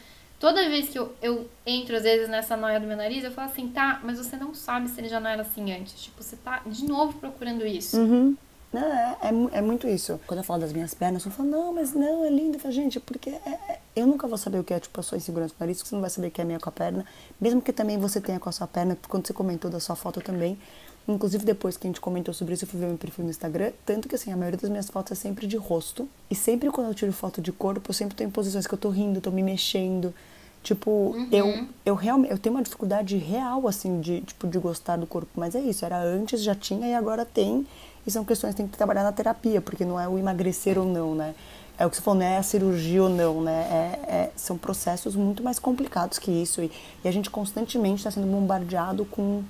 [0.42, 3.48] toda vez que eu, eu entro, às vezes, nessa noia do meu nariz, eu falo
[3.48, 6.02] assim, tá, mas você não sabe se ele já não era assim antes.
[6.02, 7.96] Tipo, você tá de novo procurando isso.
[7.96, 8.36] Uhum.
[8.74, 10.18] É, é, é, muito isso.
[10.26, 12.56] Quando eu falo das minhas pernas, eu falo, não, mas não, é lindo.
[12.56, 15.02] Eu falo, gente, porque é, é, eu nunca vou saber o que é, tipo, a
[15.04, 17.06] sua insegurança no nariz, você não vai saber o que é minha com a perna.
[17.40, 20.20] Mesmo que também você tenha com a sua perna, quando você comentou da sua foto
[20.20, 20.58] também.
[21.06, 23.70] Inclusive, depois que a gente comentou sobre isso, eu fui ver meu perfil no Instagram.
[23.86, 26.08] Tanto que, assim, a maioria das minhas fotos é sempre de rosto.
[26.28, 28.90] E sempre quando eu tiro foto de corpo, eu sempre tenho posições que eu tô
[28.90, 30.12] rindo, tô me mexendo.
[30.62, 31.28] Tipo, uhum.
[31.32, 35.28] eu, eu realmente eu tenho uma dificuldade real, assim, de, tipo, de gostar do corpo.
[35.34, 37.66] Mas é isso, era antes, já tinha e agora tem.
[38.06, 40.84] E são questões que tem que trabalhar na terapia, porque não é o emagrecer ou
[40.84, 41.34] não, né?
[41.78, 43.52] É o que você falou, não é a cirurgia ou não, né?
[43.52, 46.62] É, é, são processos muito mais complicados que isso.
[46.62, 46.70] E,
[47.04, 49.42] e a gente constantemente está sendo bombardeado com,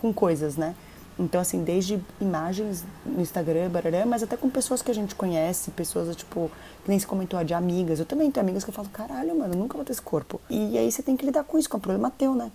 [0.00, 0.74] com coisas, né?
[1.18, 5.70] Então, assim, desde imagens no Instagram, barará, mas até com pessoas que a gente conhece,
[5.70, 6.50] pessoas, tipo,
[6.82, 7.98] que nem se comentou, de amigas.
[7.98, 10.40] Eu também tenho amigas que eu falo, caralho, mano, nunca vou ter esse corpo.
[10.48, 12.50] E aí você tem que lidar com isso, que é um problema teu, né?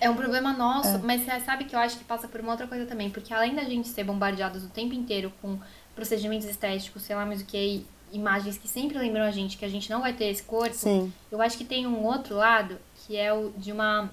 [0.00, 0.98] É um problema nosso, é.
[0.98, 3.54] mas você sabe que eu acho que passa por uma outra coisa também, porque além
[3.54, 5.58] da gente ser bombardeados o tempo inteiro com
[5.94, 9.68] procedimentos estéticos, sei lá mais o que, imagens que sempre lembram a gente que a
[9.68, 11.12] gente não vai ter esse corpo, Sim.
[11.30, 14.10] eu acho que tem um outro lado que é o de uma.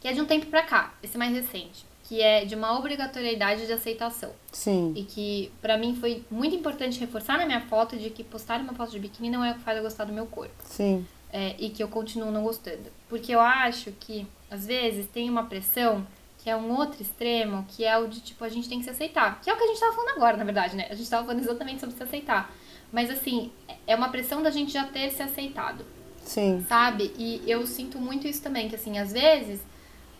[0.00, 1.86] que é de um tempo pra cá, esse mais recente.
[2.08, 4.32] Que é de uma obrigatoriedade de aceitação.
[4.50, 4.94] Sim.
[4.96, 8.72] E que para mim foi muito importante reforçar na minha foto de que postar uma
[8.72, 10.54] foto de biquíni não é o que faz eu gostar do meu corpo.
[10.64, 11.06] Sim.
[11.30, 12.90] É, e que eu continuo não gostando.
[13.08, 16.06] Porque eu acho que às vezes tem uma pressão
[16.38, 18.90] que é um outro extremo, que é o de tipo, a gente tem que se
[18.90, 19.40] aceitar.
[19.42, 20.86] Que é o que a gente tava falando agora, na verdade, né?
[20.88, 22.50] A gente tava falando exatamente sobre se aceitar.
[22.90, 23.52] Mas assim,
[23.86, 25.84] é uma pressão da gente já ter se aceitado.
[26.24, 26.64] Sim.
[26.66, 27.12] Sabe?
[27.18, 29.60] E eu sinto muito isso também, que assim, às vezes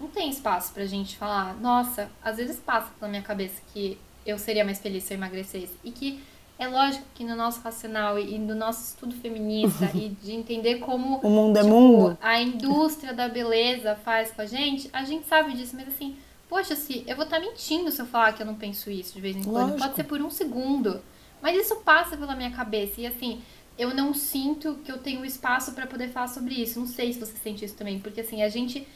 [0.01, 4.39] não tem espaço pra gente falar, nossa, às vezes passa pela minha cabeça que eu
[4.39, 5.75] seria mais feliz se eu emagrecesse.
[5.83, 6.21] E que
[6.59, 11.19] é lógico que no nosso racional e no nosso estudo feminista e de entender como
[11.19, 12.19] o mundo é tipo, mundo.
[12.21, 16.17] a indústria da beleza faz com a gente, a gente sabe disso, mas assim,
[16.49, 19.15] poxa, se eu vou estar tá mentindo se eu falar que eu não penso isso
[19.15, 19.71] de vez em quando.
[19.71, 19.79] Lógico.
[19.79, 21.01] Pode ser por um segundo.
[21.41, 23.01] Mas isso passa pela minha cabeça.
[23.01, 23.41] E assim,
[23.79, 26.81] eu não sinto que eu tenho espaço para poder falar sobre isso.
[26.81, 28.87] Não sei se você sente isso também, porque assim, a gente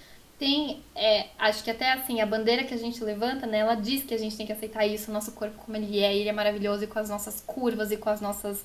[0.42, 4.02] tem, é, acho que até assim, a bandeira que a gente levanta, né, ela diz
[4.02, 6.32] que a gente tem que aceitar isso, o nosso corpo como ele é, ele é
[6.32, 8.64] maravilhoso e com as nossas curvas e com as nossas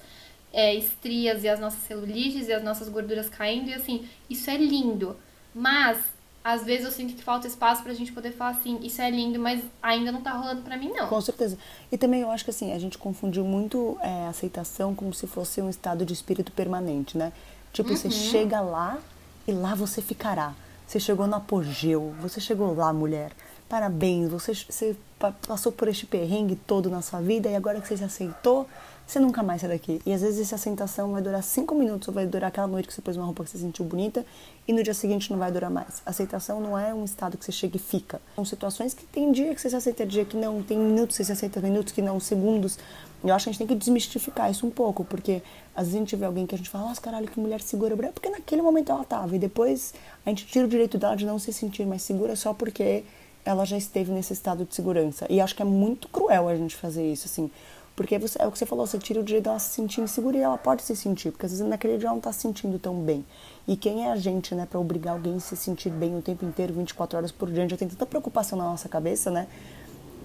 [0.51, 4.57] é, estrias e as nossas celulites e as nossas gorduras caindo, e assim, isso é
[4.57, 5.15] lindo.
[5.53, 5.99] Mas,
[6.43, 9.37] às vezes eu sinto que falta espaço pra gente poder falar assim, isso é lindo,
[9.37, 11.07] mas ainda não tá rolando pra mim, não.
[11.07, 11.59] Com certeza.
[11.91, 15.61] E também eu acho que assim, a gente confundiu muito é, aceitação como se fosse
[15.61, 17.31] um estado de espírito permanente, né?
[17.71, 17.95] Tipo, uhum.
[17.95, 18.97] você chega lá
[19.47, 20.55] e lá você ficará.
[20.87, 23.33] Você chegou no apogeu, você chegou lá, mulher.
[23.67, 24.95] Parabéns, você, você
[25.45, 28.65] passou por este perrengue todo na sua vida e agora que você se aceitou,
[29.05, 30.01] você nunca mais sai daqui.
[30.05, 32.93] E às vezes essa aceitação vai durar cinco minutos ou vai durar aquela noite que
[32.93, 34.25] você pôs uma roupa que você sentiu bonita
[34.65, 36.01] e no dia seguinte não vai durar mais.
[36.05, 38.21] Aceitação não é um estado que você chega e fica.
[38.35, 41.23] São situações que tem dia que você se aceita, dia que não, tem minutos que
[41.23, 42.79] você se aceita, minutos que não, segundos.
[43.21, 45.41] Eu acho que a gente tem que desmistificar isso um pouco, porque
[45.77, 47.95] às vezes a gente vê alguém que a gente fala, nossa, caralho, que mulher segura,
[48.11, 49.93] porque naquele momento ela tava, e depois
[50.25, 53.03] a gente tira o direito dela de não se sentir mais segura só porque
[53.45, 55.27] ela já esteve nesse estado de segurança.
[55.29, 57.51] E acho que é muito cruel a gente fazer isso, assim.
[57.95, 60.35] Porque você, é o que você falou, você tira o direito dela se sentir insegura
[60.35, 62.79] e ela pode se sentir, porque às vezes naquele dia ela não tá se sentindo
[62.79, 63.23] tão bem.
[63.67, 66.43] E quem é a gente, né, para obrigar alguém a se sentir bem o tempo
[66.43, 67.69] inteiro, 24 horas por dia?
[67.69, 69.47] Já tem tanta preocupação na nossa cabeça, né?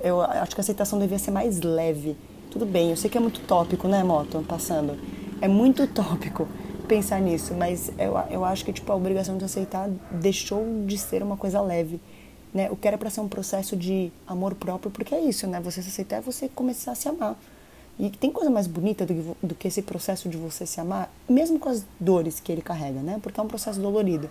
[0.01, 2.17] Eu acho que a aceitação devia ser mais leve
[2.53, 4.45] tudo bem, eu sei que é muito tópico, né, Moto?
[4.47, 4.99] Passando.
[5.43, 6.47] É muito tópico
[6.87, 11.21] pensar nisso, mas eu, eu acho que tipo, a obrigação de aceitar deixou de ser
[11.21, 12.01] uma coisa leve.
[12.55, 12.71] Né?
[12.71, 15.59] O que era para ser um processo de amor próprio, porque é isso, né?
[15.59, 17.37] Você se aceitar é você começar a se amar.
[17.99, 21.13] E tem coisa mais bonita do que, do que esse processo de você se amar,
[21.29, 23.19] mesmo com as dores que ele carrega, né?
[23.21, 24.31] Porque é um processo dolorido.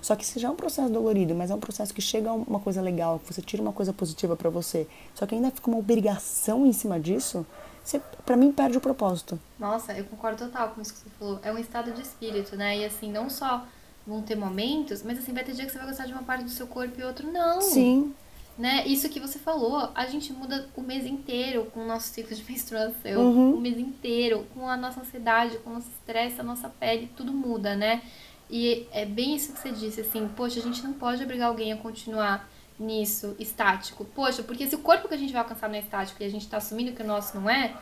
[0.00, 2.32] Só que se já é um processo dolorido, mas é um processo que chega a
[2.32, 5.68] uma coisa legal, que você tira uma coisa positiva para você, só que ainda fica
[5.68, 7.44] uma obrigação em cima disso,
[7.82, 9.38] você, pra mim, perde o propósito.
[9.58, 11.40] Nossa, eu concordo total com isso que você falou.
[11.42, 12.78] É um estado de espírito, né?
[12.78, 13.64] E assim, não só
[14.06, 16.44] vão ter momentos, mas assim, vai ter dia que você vai gostar de uma parte
[16.44, 17.60] do seu corpo e outro não.
[17.60, 18.14] Sim.
[18.58, 18.86] Né?
[18.86, 22.44] Isso que você falou, a gente muda o mês inteiro com o nosso ciclo de
[22.50, 23.54] menstruação, Uhum.
[23.54, 27.32] o mês inteiro, com a nossa ansiedade, com o nosso estresse, a nossa pele, tudo
[27.32, 28.02] muda, né?
[28.50, 31.72] E é bem isso que você disse, assim, poxa, a gente não pode obrigar alguém
[31.72, 32.46] a continuar
[32.82, 34.04] nisso, estático.
[34.04, 36.30] Poxa, porque se o corpo que a gente vai alcançar não é estático e a
[36.30, 37.74] gente tá assumindo que o nosso não é,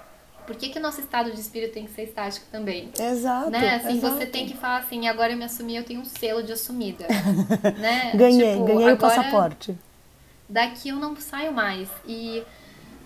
[0.46, 2.90] por que, que o nosso estado de espírito tem que ser estático também?
[2.98, 3.50] Exato.
[3.50, 3.76] né?
[3.76, 4.16] Assim, exato.
[4.16, 7.06] você tem que falar assim, agora eu me assumi, eu tenho um selo de assumida.
[7.78, 8.12] né?
[8.14, 9.78] Ganhei, Tipo, ganhei o passaporte.
[10.48, 11.88] daqui eu não saio mais.
[12.06, 12.42] E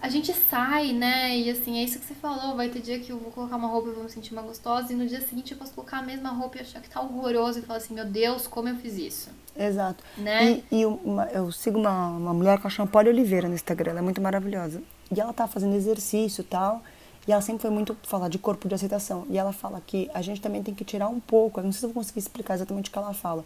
[0.05, 1.35] a gente sai, né?
[1.39, 2.55] E assim, é isso que você falou.
[2.55, 4.93] Vai ter dia que eu vou colocar uma roupa e vou me sentir mais gostosa.
[4.93, 7.59] E no dia seguinte eu posso colocar a mesma roupa e achar que tá horroroso.
[7.59, 9.31] E falar assim, meu Deus, como eu fiz isso.
[9.57, 10.05] Exato.
[10.19, 10.63] Né?
[10.71, 14.01] E, e uma- eu sigo uma, uma mulher que chama Polly Oliveira no Instagram, ela
[14.01, 14.83] é muito maravilhosa.
[15.15, 16.83] E ela tá fazendo exercício e tal,
[17.27, 19.27] e ela sempre foi muito falar de corpo de aceitação.
[19.31, 21.81] E ela fala que a gente também tem que tirar um pouco, eu não sei
[21.81, 23.43] se eu vou conseguir explicar exatamente o que ela fala,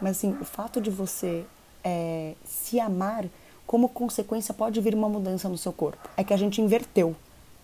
[0.00, 1.44] mas assim, o fato de você
[1.82, 3.24] é, se amar,
[3.70, 6.10] como consequência pode vir uma mudança no seu corpo.
[6.16, 7.14] É que a gente inverteu.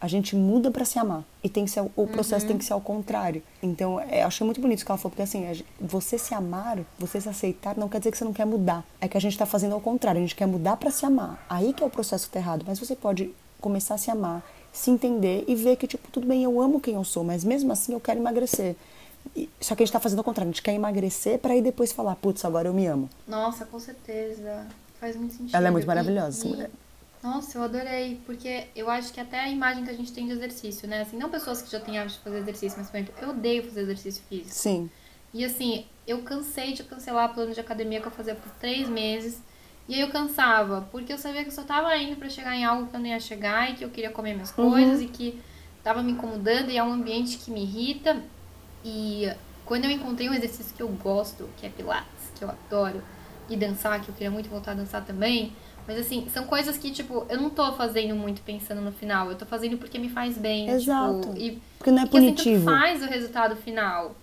[0.01, 1.25] A gente muda pra se amar.
[1.43, 3.43] E tem que ser, o processo tem que ser ao contrário.
[3.61, 6.79] Então, é, eu achei muito bonito isso que ela falou, porque assim, você se amar,
[6.97, 8.85] você se aceitar, não quer dizer que você não quer mudar.
[9.01, 11.45] É que a gente tá fazendo ao contrário, a gente quer mudar pra se amar.
[11.51, 12.65] Aí que é o processo que tá errado.
[12.65, 16.45] Mas você pode começar a se amar, se entender e ver que, tipo, tudo bem,
[16.45, 18.77] eu amo quem eu sou, mas mesmo assim eu quero emagrecer.
[19.61, 21.91] Só que a gente tá fazendo ao contrário, a gente quer emagrecer pra aí depois
[21.91, 23.11] falar, putz, agora eu me amo.
[23.27, 24.69] Nossa, com certeza.
[25.01, 25.55] Faz muito sentido.
[25.55, 26.71] Ela é muito maravilhosa, e- mulher.
[27.23, 30.33] Nossa, eu adorei, porque eu acho que até a imagem que a gente tem de
[30.33, 31.01] exercício, né?
[31.03, 33.65] Assim, não pessoas que já têm hábito de fazer exercício, mas, por exemplo, eu odeio
[33.65, 34.53] fazer exercício físico.
[34.55, 34.89] Sim.
[35.35, 39.43] E assim, eu cansei de cancelar plano de academia que eu fazia por três meses.
[39.89, 42.65] E aí eu cansava, porque eu sabia que eu só tava indo pra chegar em
[42.65, 45.41] algo que eu não ia chegar e que eu queria comer minhas coisas e que
[45.83, 48.23] tava me incomodando e é um ambiente que me irrita.
[48.85, 49.31] E
[49.65, 53.03] quando eu encontrei um exercício que eu gosto, que é pilates, que eu adoro,
[53.49, 55.53] e dançar, que eu queria muito voltar a dançar também,
[55.87, 59.37] mas assim, são coisas que, tipo, eu não tô fazendo muito pensando no final, eu
[59.37, 61.21] tô fazendo porque me faz bem, Exato.
[61.21, 62.65] tipo, e Porque não é porque assim, punitivo.
[62.65, 64.17] faz o resultado final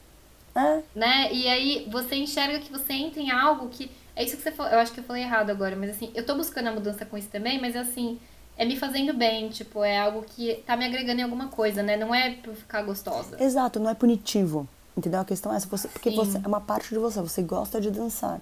[0.56, 1.34] É, né?
[1.34, 3.90] E aí você enxerga que você entra em algo que.
[4.16, 4.72] É isso que você falou.
[4.72, 7.18] Eu acho que eu falei errado agora, mas assim, eu tô buscando a mudança com
[7.18, 8.20] isso também, mas assim,
[8.58, 11.98] é me fazendo bem, tipo, é algo que tá me agregando em alguma coisa, né?
[11.98, 13.42] Não é pra eu ficar gostosa.
[13.42, 14.68] Exato, não é punitivo.
[14.96, 15.22] Entendeu?
[15.22, 16.16] A questão é essa, você, porque Sim.
[16.16, 18.40] você é uma parte de você, você gosta de dançar.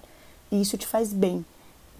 [0.52, 1.44] E isso te faz bem.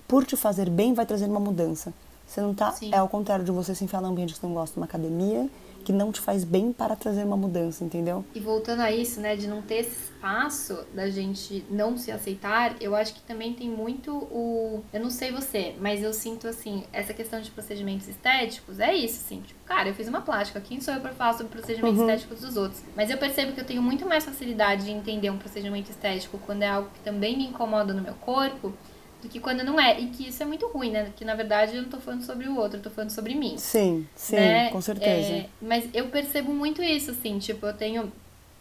[0.06, 1.92] Por te fazer bem, vai trazer uma mudança.
[2.26, 2.70] Você não tá.
[2.72, 2.90] Sim.
[2.92, 5.48] É ao contrário de você se enfiar num ambiente que você não gosta, numa academia,
[5.82, 8.24] que não te faz bem para trazer uma mudança, entendeu?
[8.34, 12.76] E voltando a isso, né, de não ter esse espaço da gente não se aceitar,
[12.80, 14.82] eu acho que também tem muito o.
[14.92, 19.20] Eu não sei você, mas eu sinto assim, essa questão de procedimentos estéticos é isso,
[19.24, 19.40] assim.
[19.40, 22.08] Tipo, cara, eu fiz uma plástica, quem sou eu pra falar sobre procedimentos Uhum.
[22.08, 22.82] estéticos dos outros?
[22.96, 26.62] Mas eu percebo que eu tenho muito mais facilidade de entender um procedimento estético quando
[26.62, 28.72] é algo que também me incomoda no meu corpo.
[29.22, 30.00] Do que quando não é.
[30.00, 31.12] E que isso é muito ruim, né?
[31.16, 33.56] Que na verdade eu não tô falando sobre o outro, eu tô falando sobre mim
[33.56, 34.68] Sim, sim, né?
[34.70, 35.32] com certeza.
[35.34, 38.12] É, mas eu percebo muito isso, assim, tipo, eu tenho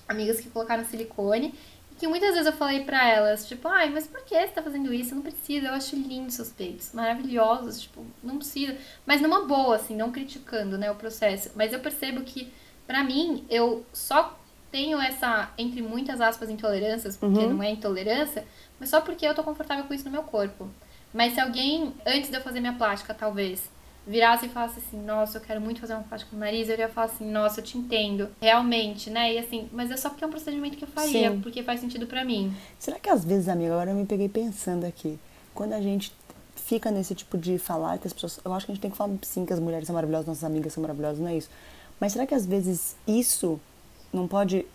[0.07, 1.53] amigas que colocaram silicone
[1.91, 4.61] e que muitas vezes eu falei pra elas, tipo, ai, mas por que você tá
[4.61, 5.15] fazendo isso?
[5.15, 8.77] Não precisa, eu acho lindo seus peitos, maravilhosos, tipo, não precisa.
[9.05, 11.49] Mas numa boa, assim, não criticando, né, o processo.
[11.55, 12.51] Mas eu percebo que,
[12.85, 14.37] pra mim, eu só
[14.71, 17.55] tenho essa, entre muitas aspas, intolerâncias, porque Uhum.
[17.55, 18.45] não é intolerância,
[18.81, 20.67] mas só porque eu tô confortável com isso no meu corpo.
[21.13, 23.69] Mas se alguém, antes de eu fazer minha plástica, talvez,
[24.07, 26.89] virasse e falasse assim, nossa, eu quero muito fazer uma plástica no nariz, eu iria
[26.89, 29.35] falar assim, nossa, eu te entendo, realmente, né?
[29.35, 31.41] E assim, mas é só porque é um procedimento que eu faria, Sim.
[31.41, 32.51] porque faz sentido pra mim.
[32.79, 35.19] Será que às vezes, amiga, agora eu me peguei pensando aqui,
[35.53, 36.11] quando a gente
[36.55, 38.39] fica nesse tipo de falar que as pessoas.
[38.43, 40.43] Eu acho que a gente tem que falar sim que as mulheres são maravilhosas, nossas
[40.43, 41.49] amigas são maravilhosas, não é isso.
[41.99, 43.59] Mas será que às vezes isso
[44.11, 44.65] não pode.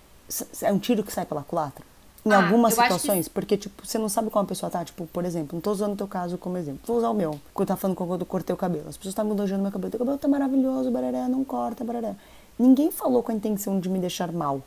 [0.62, 1.84] É um tiro que sai pela culatra?
[2.26, 4.84] Em Ah, algumas acho que- situações, porque, tipo, você não sabe como a pessoa tá.
[4.84, 6.80] Tipo, por exemplo, não tô usando o teu caso como exemplo.
[6.84, 7.38] Vou usar o meu.
[7.54, 8.88] Quando eu tava falando quando eu cortei o cabelo.
[8.88, 9.90] As pessoas estavam elogiando meu cabelo.
[9.92, 12.14] Teu cabelo tá maravilhoso, barará, não corta, barará.
[12.58, 14.60] Ninguém falou com a intenção de me deixar mal.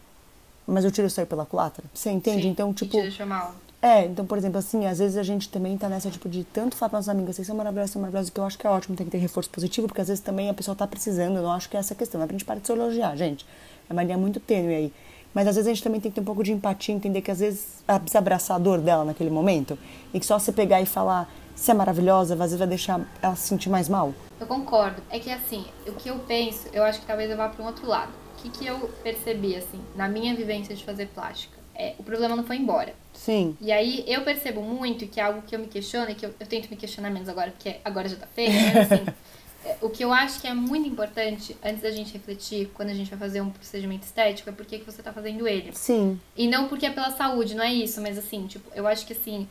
[0.66, 1.84] Mas eu tiro isso aí pela culatra.
[1.94, 2.44] Você entende?
[2.44, 2.92] Sim, então, tipo.
[2.92, 3.54] te deixa mal.
[3.82, 6.76] É, então, por exemplo, assim, às vezes a gente também tá nessa, tipo, de tanto
[6.76, 8.96] falar para nossas amigas, vocês são maravilhosas, são maravilhosas, que eu acho que é ótimo,
[8.96, 11.52] tem que ter reforço positivo, porque às vezes também a pessoa tá precisando, eu não
[11.54, 13.46] acho que é essa a questão, não é pra gente parar de se elogiar, gente.
[13.90, 14.94] É uma linha muito tênue aí.
[15.34, 17.32] Mas às vezes a gente também tem que ter um pouco de empatia, entender que
[17.32, 19.78] às vezes precisa abraçar a dor dela naquele momento,
[20.14, 23.36] e que só você pegar e falar, se é maravilhosa, às vezes vai deixar ela
[23.36, 24.14] se sentir mais mal.
[24.40, 25.02] Eu concordo.
[25.10, 27.68] É que assim, o que eu penso, eu acho que talvez eu vá para um
[27.68, 28.12] outro lado.
[28.38, 31.60] O que, que eu percebi, assim, na minha vivência de fazer plástica?
[31.76, 32.94] É, o problema não foi embora.
[33.14, 33.58] Sim.
[33.60, 36.34] E aí eu percebo muito que é algo que eu me questiono, e que eu,
[36.40, 39.06] eu tento me questionar menos agora, porque agora já tá feio, mas assim,
[39.82, 43.10] o que eu acho que é muito importante, antes da gente refletir, quando a gente
[43.10, 45.72] vai fazer um procedimento estético, é por que que você tá fazendo ele.
[45.74, 46.20] Sim.
[46.36, 49.14] E não porque é pela saúde, não é isso, mas assim, tipo, eu acho que
[49.14, 49.48] assim,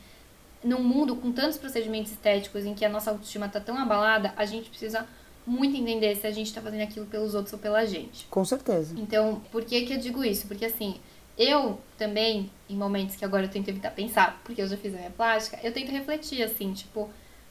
[0.63, 4.45] num mundo com tantos procedimentos estéticos em que a nossa autoestima tá tão abalada, a
[4.45, 5.07] gente precisa
[5.47, 8.27] muito entender se a gente tá fazendo aquilo pelos outros ou pela gente.
[8.31, 8.95] Com certeza.
[8.99, 10.47] Então, por que que eu digo isso?
[10.47, 10.97] Porque assim,
[11.39, 14.99] eu também, em momentos que agora eu tento evitar pensar, porque eu já fiz a
[14.99, 17.09] minha plástica, eu tento refletir assim, tipo,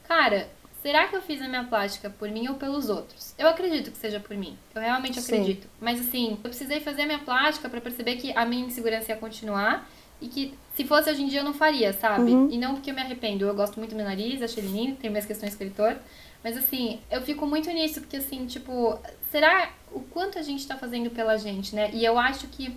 [0.07, 0.47] cara,
[0.81, 3.33] será que eu fiz a minha plástica por mim ou pelos outros?
[3.37, 4.57] Eu acredito que seja por mim.
[4.73, 5.33] Eu realmente Sim.
[5.33, 5.67] acredito.
[5.79, 9.17] Mas assim, eu precisei fazer a minha plástica para perceber que a minha insegurança ia
[9.17, 9.89] continuar
[10.21, 12.31] e que se fosse hoje em dia eu não faria, sabe?
[12.31, 12.49] Uhum.
[12.51, 13.45] E não porque eu me arrependo.
[13.45, 15.97] Eu gosto muito do meu nariz, achei ele lindo, tenho minhas questões escritor.
[16.43, 18.99] Mas assim, eu fico muito nisso, porque assim, tipo,
[19.31, 21.89] será o quanto a gente tá fazendo pela gente, né?
[21.93, 22.75] E eu acho que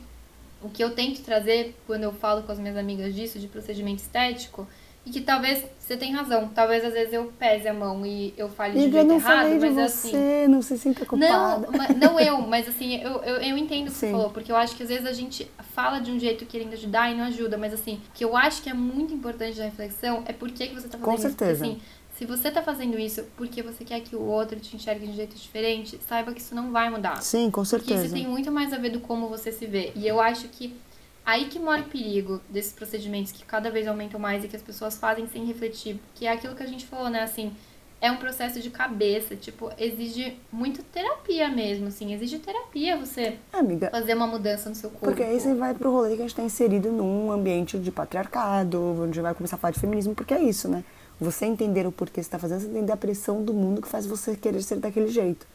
[0.62, 4.02] o que eu tento trazer quando eu falo com as minhas amigas disso, de procedimento
[4.02, 4.66] estético,
[5.04, 8.48] e que talvez você tem razão, talvez às vezes eu pese a mão e eu
[8.48, 10.48] fale de um Amiga, jeito errado, de mas você, assim.
[10.48, 11.66] não se sinta culpada.
[11.66, 14.56] Não, não eu, mas assim, eu, eu, eu entendo o que você falou, porque eu
[14.56, 17.56] acho que às vezes a gente fala de um jeito querendo ajudar e não ajuda,
[17.56, 20.68] mas assim, o que eu acho que é muito importante na reflexão é por que,
[20.68, 21.28] que você tá fazendo Com isso.
[21.28, 21.64] Porque, certeza.
[21.64, 21.80] assim,
[22.14, 25.16] se você tá fazendo isso porque você quer que o outro te enxergue de um
[25.16, 27.22] jeito diferente, saiba que isso não vai mudar.
[27.22, 28.04] Sim, com Porque certeza.
[28.04, 29.90] isso tem muito mais a ver do como você se vê.
[29.96, 30.76] E eu acho que
[31.30, 34.62] aí que mora o perigo desses procedimentos que cada vez aumentam mais e que as
[34.62, 36.00] pessoas fazem sem refletir.
[36.14, 37.22] Que é aquilo que a gente falou, né?
[37.22, 37.52] Assim,
[38.00, 39.36] é um processo de cabeça.
[39.36, 42.12] Tipo, exige muito terapia mesmo, assim.
[42.12, 45.06] Exige terapia você Amiga, fazer uma mudança no seu corpo.
[45.06, 48.80] Porque aí você vai pro rolê que a gente tá inserido num ambiente de patriarcado,
[49.00, 50.84] onde vai começar a falar de feminismo, porque é isso, né?
[51.20, 54.04] Você entender o porquê você tá fazendo, você entender a pressão do mundo que faz
[54.04, 55.46] você querer ser daquele jeito.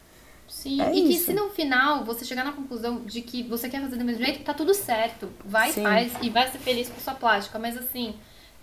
[0.48, 1.26] Sim, É e que isso.
[1.26, 4.42] se no final você chegar na conclusão de que você quer fazer do mesmo jeito,
[4.44, 5.28] tá tudo certo.
[5.44, 5.82] Vai, Sim.
[5.82, 7.58] faz e vai ser feliz com sua plástica.
[7.58, 8.14] Mas assim,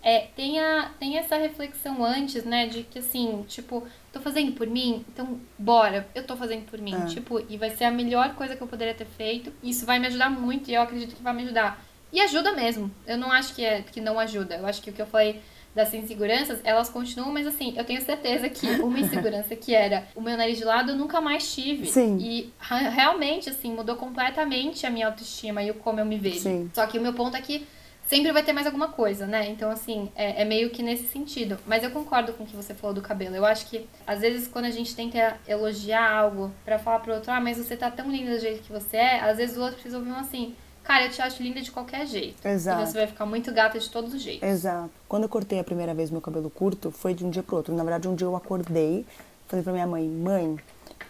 [0.02, 2.66] é, tenha, tenha essa reflexão antes, né?
[2.66, 6.94] De que assim, tipo, tô fazendo por mim, então bora, eu tô fazendo por mim.
[6.94, 7.06] É.
[7.06, 9.52] Tipo, e vai ser a melhor coisa que eu poderia ter feito.
[9.62, 11.82] Isso vai me ajudar muito e eu acredito que vai me ajudar.
[12.12, 12.90] E ajuda mesmo.
[13.06, 14.54] Eu não acho que, é, que não ajuda.
[14.56, 15.40] Eu acho que o que eu falei
[15.74, 20.20] das inseguranças, elas continuam, mas assim, eu tenho certeza que uma insegurança que era o
[20.20, 21.86] meu nariz de lado, eu nunca mais tive.
[21.86, 22.18] Sim.
[22.18, 26.40] E realmente, assim, mudou completamente a minha autoestima e o como eu me vejo.
[26.40, 26.70] Sim.
[26.72, 27.66] Só que o meu ponto é que
[28.06, 29.48] sempre vai ter mais alguma coisa, né?
[29.48, 31.58] Então, assim, é, é meio que nesse sentido.
[31.66, 33.34] Mas eu concordo com o que você falou do cabelo.
[33.34, 37.32] Eu acho que, às vezes, quando a gente tenta elogiar algo pra falar pro outro,
[37.32, 39.74] ah, mas você tá tão linda do jeito que você é, às vezes o outro
[39.74, 42.46] precisa ouvir um assim, cara, eu te acho linda de qualquer jeito.
[42.46, 42.82] Exato.
[42.82, 44.48] E você vai ficar muito gata de todos os jeitos.
[44.48, 44.90] Exato.
[45.08, 47.74] Quando eu cortei a primeira vez meu cabelo curto, foi de um dia pro outro.
[47.74, 49.04] Na verdade, um dia eu acordei,
[49.48, 50.56] falei pra minha mãe, mãe,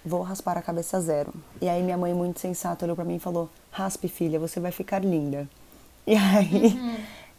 [0.04, 1.32] vou raspar a cabeça zero.
[1.60, 4.70] E aí minha mãe, muito sensata, olhou pra mim e falou, raspe, filha, você vai
[4.72, 5.48] ficar linda.
[6.06, 6.78] E aí,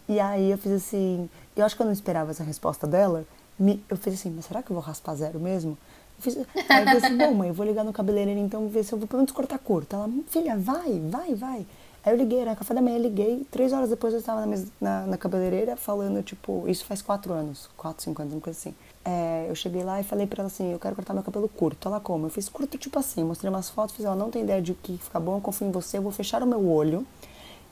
[0.09, 3.23] e aí eu fiz assim, eu acho que eu não esperava essa resposta dela.
[3.59, 5.77] Me- eu fiz assim, mas será que eu vou raspar zero mesmo?
[6.17, 8.83] Eu fiz, aí eu falei assim, bom, mãe, eu vou ligar no cabeleireiro então ver
[8.83, 9.95] se eu vou pelo menos cortar curto.
[9.95, 11.65] Ela, filha, vai, vai, vai.
[12.05, 13.45] Aí eu liguei, era café da manhã, liguei.
[13.49, 17.33] Três horas depois eu estava na, mesa- na, na cabeleireira falando, tipo, isso faz quatro
[17.33, 18.75] anos, quatro, cinco anos, uma coisa assim.
[19.03, 21.87] É, eu cheguei lá e falei pra ela assim, eu quero cortar meu cabelo curto.
[21.87, 22.27] Ela como?
[22.27, 24.97] Eu fiz curto tipo assim, mostrei umas fotos, fiz, ela não tem ideia de que
[24.99, 27.05] fica bom, eu confio em você, eu vou fechar o meu olho,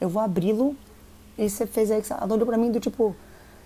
[0.01, 0.75] eu vou abri-lo.
[1.37, 3.15] E você fez aí, ela olhou pra mim do tipo,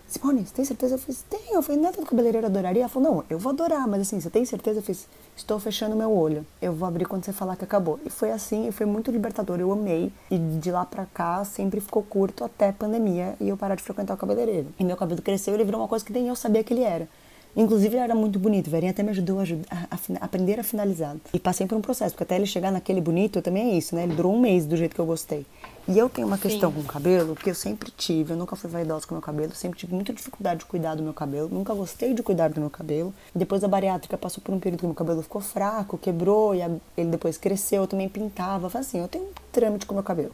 [0.07, 0.95] Simone, você tem certeza?
[0.95, 1.55] Eu fiz, tenho.
[1.55, 2.83] Eu falei, nada do cabeleireiro adoraria?
[2.83, 4.79] Ela falou, não, eu vou adorar, mas assim, você tem certeza?
[4.79, 6.45] Eu fiz, estou fechando meu olho.
[6.61, 7.99] Eu vou abrir quando você falar que acabou.
[8.05, 10.11] E foi assim, e foi muito libertador, eu amei.
[10.31, 14.13] E de lá pra cá, sempre ficou curto até pandemia e eu parar de frequentar
[14.13, 14.67] o cabeleireiro.
[14.79, 17.07] E meu cabelo cresceu ele virou uma coisa que nem eu sabia que ele era.
[17.55, 18.67] Inclusive, ele era muito bonito.
[18.67, 19.87] O Verinha até me ajudou a, a-
[20.21, 21.15] a aprender a finalizar.
[21.33, 24.03] E passei por um processo, porque até ele chegar naquele bonito, também é isso, né?
[24.03, 25.43] Ele durou um mês do jeito que eu gostei.
[25.89, 28.69] E eu tenho uma questão com o cabelo, que eu sempre tive, eu nunca fui
[28.69, 31.73] vaidosa com o meu cabelo, sempre tive muita dificuldade de cuidar do meu cabelo, nunca
[31.73, 33.13] gostei de cuidar do meu cabelo.
[33.33, 36.69] Depois da bariátrica, passou por um período que meu cabelo ficou fraco, quebrou, e a-
[36.97, 38.67] ele depois cresceu, eu também pintava.
[38.77, 40.33] Assim, eu tenho um trâmite com o meu cabelo.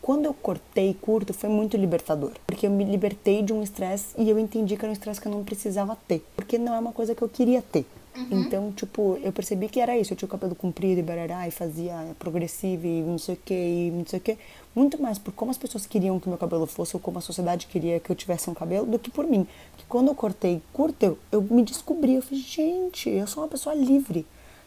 [0.00, 2.32] Quando eu cortei curto, foi muito libertador.
[2.46, 5.26] Porque eu me libertei de um estresse e eu entendi que era um estresse que
[5.28, 6.24] eu não precisava ter.
[6.36, 7.86] Porque não é uma coisa que eu queria ter.
[8.30, 10.12] Então, tipo, eu percebi que era isso.
[10.12, 13.54] Eu tinha o cabelo comprido e barará, e fazia progressivo e não sei o que,
[13.54, 14.38] e não sei o que.
[14.74, 17.66] Muito mais por como as pessoas queriam que meu cabelo fosse, ou como a sociedade
[17.66, 19.46] queria que eu tivesse um cabelo, do que por mim.
[19.70, 22.14] Porque quando eu cortei curto, eu, me descobri.
[22.14, 24.26] Eu falei, gente, eu sou uma pessoa livre.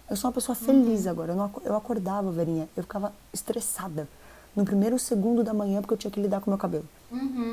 [0.10, 1.34] Eu sou uma pessoa feliz agora.
[1.34, 4.08] Eu, não, eu acordava, Verinha, eu ficava estressada
[4.56, 6.88] no primeiro segundo da manhã porque eu tinha que lidar com meu cabelo.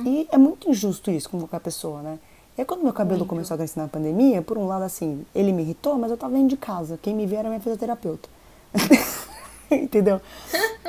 [0.06, 2.18] E é muito injusto isso com qualquer pessoa, né?
[2.56, 5.52] E aí, quando meu cabelo começou a crescer na pandemia, por um lado, assim, ele
[5.52, 6.98] me irritou, mas eu tava dentro de casa.
[7.00, 8.28] Quem me via era minha fisioterapeuta.
[9.70, 10.20] Entendeu?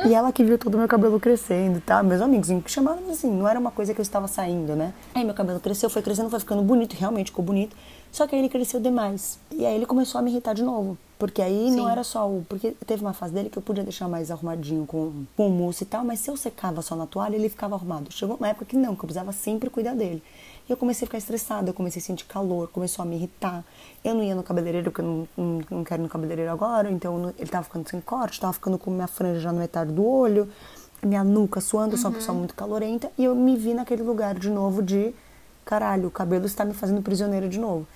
[0.05, 2.03] E ela que viu todo o meu cabelo crescendo, tá?
[2.03, 4.93] Meus amigos me chamaram, mas assim, não era uma coisa que eu estava saindo, né?
[5.15, 7.75] Aí meu cabelo cresceu, foi crescendo, foi ficando bonito, realmente ficou bonito.
[8.13, 9.39] Só que aí ele cresceu demais.
[9.51, 10.95] E aí ele começou a me irritar de novo.
[11.17, 11.91] Porque aí não Sim.
[11.91, 12.45] era só o.
[12.47, 15.87] Porque teve uma fase dele que eu podia deixar mais arrumadinho com, com mousse e
[15.87, 18.13] tal, mas se eu secava só na toalha, ele ficava arrumado.
[18.13, 20.21] Chegou uma época que não, que eu precisava sempre cuidar dele.
[20.69, 23.65] E eu comecei a ficar estressada, eu comecei a sentir calor, começou a me irritar.
[24.03, 26.91] Eu não ia no cabeleireiro, porque eu não, não, não quero ir no cabeleireiro agora,
[26.91, 29.91] então não- ele tava ficando sem corte, tava ficando com minha franja já na metade
[29.91, 30.47] do olho,
[31.01, 34.35] minha nuca suando, eu sou uma pessoa muito calorenta, e eu me vi naquele lugar
[34.37, 35.13] de novo de
[35.65, 37.87] caralho, o cabelo está me fazendo prisioneira de novo.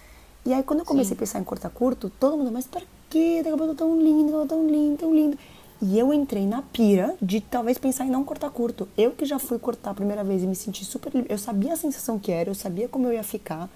[0.48, 3.42] E aí quando eu comecei a pensar em cortar curto, todo mundo, mas pra quê?
[3.44, 5.38] Teu cabelo tão lindo, cabelo tão lindo, tão lindo.
[5.82, 8.88] E eu entrei na pira de talvez pensar em não cortar curto.
[8.98, 11.12] Eu que já fui cortar a primeira vez e me senti super.
[11.30, 13.70] Eu sabia a sensação que era, eu sabia como eu ia ficar.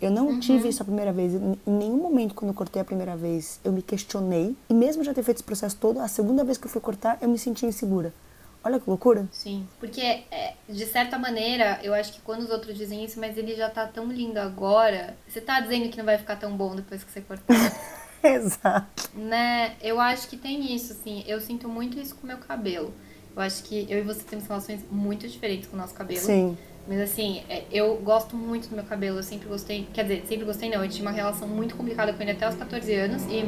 [0.00, 1.34] Eu não tive isso a primeira vez.
[1.34, 4.54] Em em nenhum momento, quando eu cortei a primeira vez, eu me questionei.
[4.70, 7.18] E mesmo já ter feito esse processo todo, a segunda vez que eu fui cortar,
[7.20, 8.14] eu me senti insegura.
[8.64, 9.28] Olha que loucura.
[9.32, 13.36] Sim, porque é, de certa maneira, eu acho que quando os outros dizem isso, mas
[13.36, 16.76] ele já tá tão lindo agora, você tá dizendo que não vai ficar tão bom
[16.76, 17.54] depois que você cortar.
[18.22, 19.10] Exato.
[19.14, 19.74] né?
[19.80, 21.24] Eu acho que tem isso, assim.
[21.26, 22.94] Eu sinto muito isso com o meu cabelo.
[23.34, 26.20] Eu acho que eu e você temos relações muito diferentes com o nosso cabelo.
[26.20, 26.56] Sim.
[26.86, 30.44] Mas assim, é, eu gosto muito do meu cabelo, eu sempre gostei, quer dizer, sempre
[30.44, 33.44] gostei não, eu tinha uma relação muito complicada com ele até os 14 anos e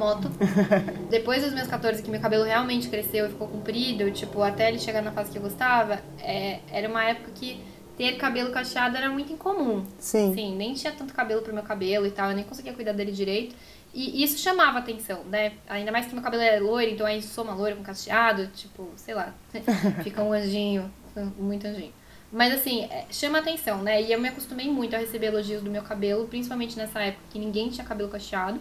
[0.00, 0.30] moto.
[1.10, 4.78] Depois dos meus 14 que meu cabelo realmente cresceu e ficou comprido, tipo, até ele
[4.78, 7.62] chegar na fase que eu gostava, é, era uma época que
[7.98, 9.84] ter cabelo cacheado era muito incomum.
[9.98, 10.32] Sim.
[10.34, 13.12] Sim, nem tinha tanto cabelo pro meu cabelo e tal, eu nem conseguia cuidar dele
[13.12, 13.54] direito.
[13.92, 15.52] E isso chamava atenção, né?
[15.68, 19.14] Ainda mais que meu cabelo é loiro, então aí soma loiro com cacheado, tipo, sei
[19.14, 19.34] lá,
[20.02, 20.90] fica um anjinho,
[21.36, 21.92] muito anjinho.
[22.32, 24.00] Mas assim, é, chama atenção, né?
[24.00, 27.38] E eu me acostumei muito a receber elogios do meu cabelo, principalmente nessa época que
[27.38, 28.60] ninguém tinha cabelo cacheado.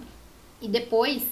[0.61, 1.23] E depois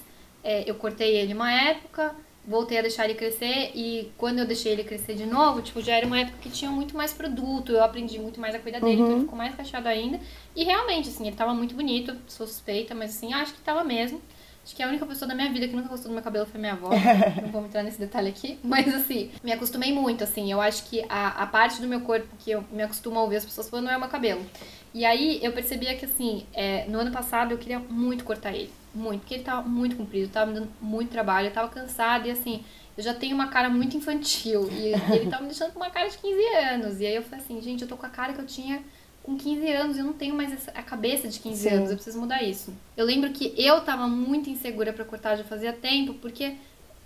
[0.44, 2.16] é, eu cortei ele uma época,
[2.48, 5.96] voltei a deixar ele crescer e quando eu deixei ele crescer de novo, tipo, já
[5.96, 9.02] era uma época que tinha muito mais produto, eu aprendi muito mais a cuidar dele,
[9.02, 10.20] então ele ficou mais cacheado ainda.
[10.56, 14.22] E realmente, assim, ele tava muito bonito, sou suspeita, mas assim, acho que tava mesmo.
[14.64, 16.60] Acho que a única pessoa da minha vida que nunca gostou do meu cabelo foi
[16.60, 16.90] minha avó.
[17.42, 18.60] Não vou entrar nesse detalhe aqui.
[18.62, 20.52] Mas assim, me acostumei muito, assim.
[20.52, 23.38] Eu acho que a, a parte do meu corpo que eu me acostumo a ouvir
[23.38, 24.46] as pessoas falando é o meu cabelo.
[24.94, 28.70] E aí eu percebia que, assim, é, no ano passado eu queria muito cortar ele.
[28.98, 29.22] Muito.
[29.22, 32.64] Porque ele tava muito comprido, tava me dando muito trabalho, eu tava cansada e assim.
[32.98, 36.10] Eu já tenho uma cara muito infantil e ele tava me deixando com uma cara
[36.10, 37.00] de 15 anos.
[37.00, 38.82] E aí eu falei assim, gente, eu tô com a cara que eu tinha
[39.22, 41.76] com 15 anos, eu não tenho mais essa, a cabeça de 15 Sim.
[41.76, 42.74] anos, eu preciso mudar isso.
[42.96, 46.56] Eu lembro que eu tava muito insegura pra cortar já fazia tempo, porque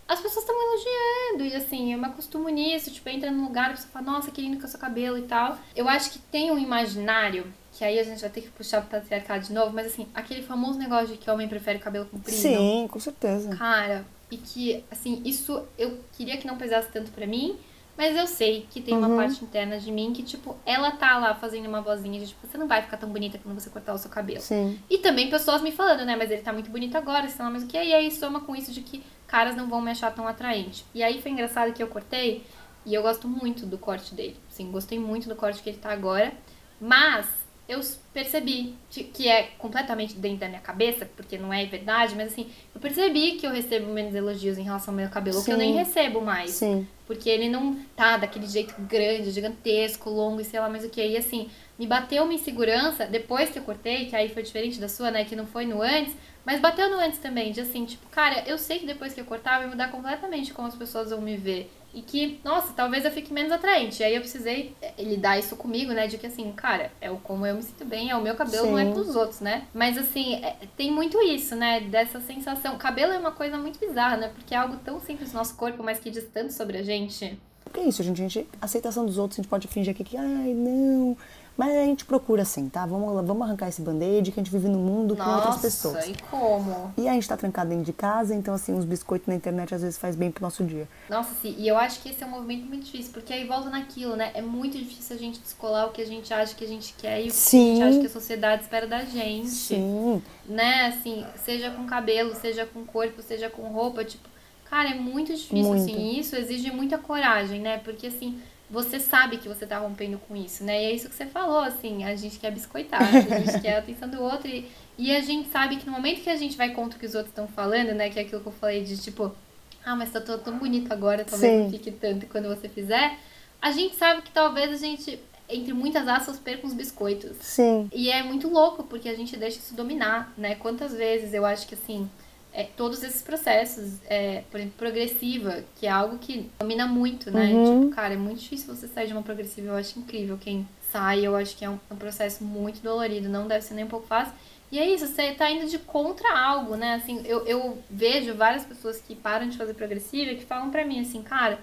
[0.08, 3.78] as pessoas estavam elogiando, e assim, eu me acostumo nisso, tipo, entra num lugar e
[3.78, 5.58] você fala, nossa, que lindo que é o seu cabelo e tal.
[5.76, 9.00] Eu acho que tem um imaginário, que aí a gente vai ter que puxar pro
[9.00, 12.38] patriarcado de novo, mas assim, aquele famoso negócio de que homem prefere cabelo comprido.
[12.38, 13.56] Sim, com certeza.
[13.56, 17.58] Cara, e que, assim, isso eu queria que não pesasse tanto pra mim,
[17.98, 19.00] mas eu sei que tem Uhum.
[19.08, 22.46] uma parte interna de mim que, tipo, ela tá lá fazendo uma vozinha de, tipo,
[22.46, 24.42] você não vai ficar tão bonita quando você cortar o seu cabelo.
[24.42, 24.80] Sim.
[24.88, 27.64] E também pessoas me falando, né, mas ele tá muito bonito agora, sei lá, mas
[27.64, 27.78] o que?
[27.84, 30.86] E aí soma com isso de que caras não vão me achar tão atraente.
[30.94, 32.44] E aí foi engraçado que eu cortei,
[32.86, 34.38] e eu gosto muito do corte dele.
[34.50, 36.32] Sim, gostei muito do corte que ele tá agora,
[36.80, 37.41] mas
[37.72, 37.80] eu
[38.14, 42.82] percebi que é completamente dentro da minha cabeça, porque não é verdade, mas assim, eu
[42.82, 45.62] percebi que eu recebo menos elogios em relação ao meu cabelo, que eu Sim.
[45.62, 46.52] nem recebo mais.
[46.52, 46.86] Sim.
[47.08, 51.02] Porque ele não tá daquele jeito grande, gigantesco, longo e sei lá mais o que.
[51.02, 51.50] E assim,
[51.80, 55.24] me bateu uma insegurança depois que eu cortei, que aí foi diferente da sua, né?
[55.24, 56.14] Que não foi no antes,
[56.46, 59.26] mas bateu no antes também, de assim, tipo, cara, eu sei que depois que eu
[59.26, 61.72] cortar vai mudar completamente como as pessoas vão me ver.
[61.94, 64.02] E que, nossa, talvez eu fique menos atraente.
[64.02, 66.08] E aí eu precisei eh, lidar isso comigo, né?
[66.08, 68.72] De que assim, cara, é o como eu me sinto bem, é o meu cabelo,
[68.72, 68.94] não é Sim.
[68.94, 69.68] pros outros, né?
[69.74, 71.82] Mas assim, é- tem muito isso, né?
[71.82, 72.78] Dessa sensação.
[72.78, 74.32] Cabelo é uma coisa muito bizarra, né?
[74.34, 77.38] Porque é algo tão simples no nosso corpo, mas que diz tanto sobre a gente.
[77.64, 78.22] Porque é isso, gente.
[78.22, 81.18] A gente aceitação dos outros, a gente pode fingir aqui que, ai, não.
[81.58, 82.86] Mas a gente procura assim, tá?
[82.86, 86.08] Vamos, vamos arrancar esse band-aid que a gente vive no mundo com outras pessoas.
[86.08, 86.94] e como?
[86.98, 89.82] E a gente tá trancado dentro de casa, então assim, uns biscoitos na internet às
[89.82, 90.88] vezes faz bem pro nosso dia.
[91.10, 93.70] Nossa, sim, e eu acho que esse é um movimento muito difícil, porque aí volta
[93.70, 94.32] naquilo, né?
[94.34, 97.20] É muito difícil a gente descolar o que a gente acha que a gente quer
[97.20, 97.76] e o que a Sim.
[97.76, 99.50] gente acha que a sociedade espera da gente.
[99.50, 100.22] Sim.
[100.48, 100.88] Né?
[100.88, 104.28] Assim, seja com cabelo, seja com corpo, seja com roupa, tipo,
[104.70, 105.84] cara, é muito difícil, Muito.
[105.84, 106.18] assim.
[106.18, 107.78] Isso exige muita coragem, né?
[107.80, 108.40] Porque assim.
[108.72, 110.82] Você sabe que você tá rompendo com isso, né?
[110.82, 113.80] E é isso que você falou, assim, a gente quer biscoitar, a gente quer a
[113.80, 114.66] atenção do outro e,
[114.98, 117.14] e a gente sabe que no momento que a gente vai contra o que os
[117.14, 118.10] outros estão falando, né?
[118.10, 119.36] Que é aquilo que eu falei de tipo,
[119.84, 121.64] ah, mas tá tão, tão bonito agora, talvez Sim.
[121.64, 123.20] não fique tanto quando você fizer.
[123.62, 125.20] A gente sabe que talvez a gente
[125.52, 127.38] entre muitas aspas, perco uns biscoitos.
[127.42, 127.90] Sim.
[127.94, 130.56] E é muito louco, porque a gente deixa isso dominar, né?
[130.56, 132.10] Quantas vezes eu acho que, assim,
[132.54, 137.54] é, todos esses processos, é, por exemplo, progressiva, que é algo que domina muito, né?
[137.54, 137.82] Uhum.
[137.82, 141.26] Tipo, cara, é muito difícil você sair de uma progressiva, eu acho incrível quem sai,
[141.26, 144.06] eu acho que é um, um processo muito dolorido, não deve ser nem um pouco
[144.08, 144.34] fácil.
[144.72, 146.96] E é isso, você tá indo de contra algo, né?
[146.96, 151.02] Assim, eu, eu vejo várias pessoas que param de fazer progressiva que falam pra mim
[151.02, 151.60] assim, cara,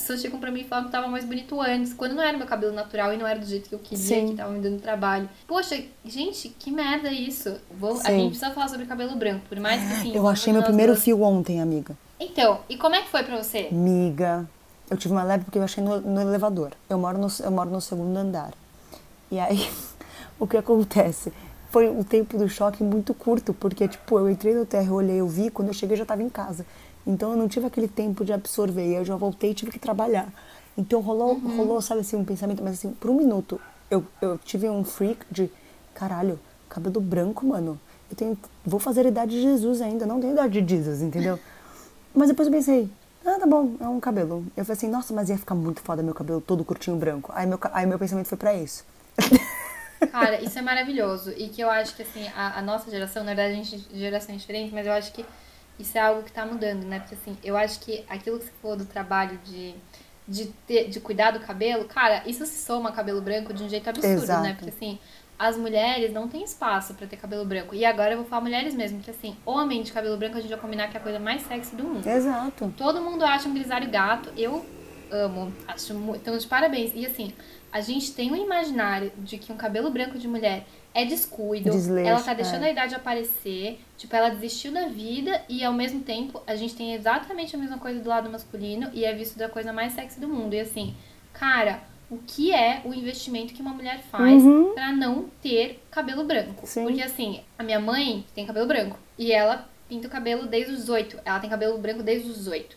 [0.00, 2.46] pessoas chegam pra mim e falam que tava mais bonito antes, quando não era meu
[2.46, 4.28] cabelo natural e não era do jeito que eu queria, Sim.
[4.28, 5.28] que tava me dando trabalho.
[5.46, 7.56] Poxa, gente, que merda isso.
[7.78, 10.14] Vou, a gente precisa falar sobre cabelo branco, por mais que assim.
[10.16, 11.96] Eu achei meu primeiro duas- fio ontem, amiga.
[12.20, 13.68] Então, e como é que foi pra você?
[13.70, 14.48] Miga.
[14.90, 16.72] Eu tive uma leve porque eu achei no, no elevador.
[16.88, 18.52] Eu moro no, eu moro no segundo andar.
[19.30, 19.68] E aí,
[20.38, 21.32] o que acontece?
[21.70, 25.16] Foi o tempo do choque muito curto, porque, tipo, eu entrei no terra, eu olhei,
[25.20, 26.64] eu vi, quando eu cheguei eu já tava em casa.
[27.08, 30.28] Então eu não tive aquele tempo de absorver, eu já voltei e tive que trabalhar.
[30.76, 33.58] Então rolou, rolou, sabe assim, um pensamento, mas assim, por um minuto,
[33.90, 35.50] eu, eu tive um freak de,
[35.94, 36.38] caralho,
[36.68, 37.80] cabelo branco, mano.
[38.10, 41.38] Eu tenho, vou fazer a idade de Jesus ainda, não tenho idade de Jesus, entendeu?
[42.14, 42.90] Mas depois eu pensei,
[43.24, 44.44] ah, tá bom, é um cabelo.
[44.54, 47.32] Eu falei assim, nossa, mas ia ficar muito foda meu cabelo todo curtinho branco.
[47.34, 48.84] Aí meu, aí meu pensamento foi pra isso.
[50.12, 51.32] Cara, isso é maravilhoso.
[51.36, 53.98] E que eu acho que, assim, a, a nossa geração, na verdade, a gente é
[53.98, 55.24] geração diferente, mas eu acho que
[55.78, 57.00] isso é algo que tá mudando, né?
[57.00, 59.74] Porque, assim, eu acho que aquilo que você falou do trabalho de,
[60.26, 63.88] de, ter, de cuidar do cabelo, cara, isso se soma cabelo branco de um jeito
[63.88, 64.42] absurdo, Exato.
[64.42, 64.54] né?
[64.54, 64.98] Porque, assim,
[65.38, 67.74] as mulheres não têm espaço pra ter cabelo branco.
[67.74, 70.50] E agora eu vou falar mulheres mesmo, porque, assim, homem de cabelo branco a gente
[70.50, 72.06] vai combinar que é a coisa mais sexy do mundo.
[72.06, 72.74] Exato.
[72.76, 74.32] Todo mundo acha um grisalho gato.
[74.36, 74.66] Eu
[75.10, 75.52] amo.
[75.66, 76.20] Acho muito.
[76.20, 76.92] Então, de parabéns.
[76.94, 77.32] E assim,
[77.72, 80.66] a gente tem um imaginário de que um cabelo branco de mulher
[81.00, 81.70] é descuido.
[81.70, 82.68] Desleixo, ela tá deixando é.
[82.68, 83.80] a idade aparecer.
[83.96, 87.78] Tipo, ela desistiu da vida e ao mesmo tempo a gente tem exatamente a mesma
[87.78, 90.54] coisa do lado masculino e é visto da coisa mais sexy do mundo.
[90.54, 90.94] E assim,
[91.32, 94.72] cara, o que é o investimento que uma mulher faz Uhum.
[94.74, 96.66] pra não ter cabelo branco?
[96.66, 96.84] Sim.
[96.84, 100.78] Porque assim, a minha mãe tem cabelo branco e ela pinta o cabelo desde os
[100.80, 101.20] 18.
[101.24, 102.76] Ela tem cabelo branco desde os 18.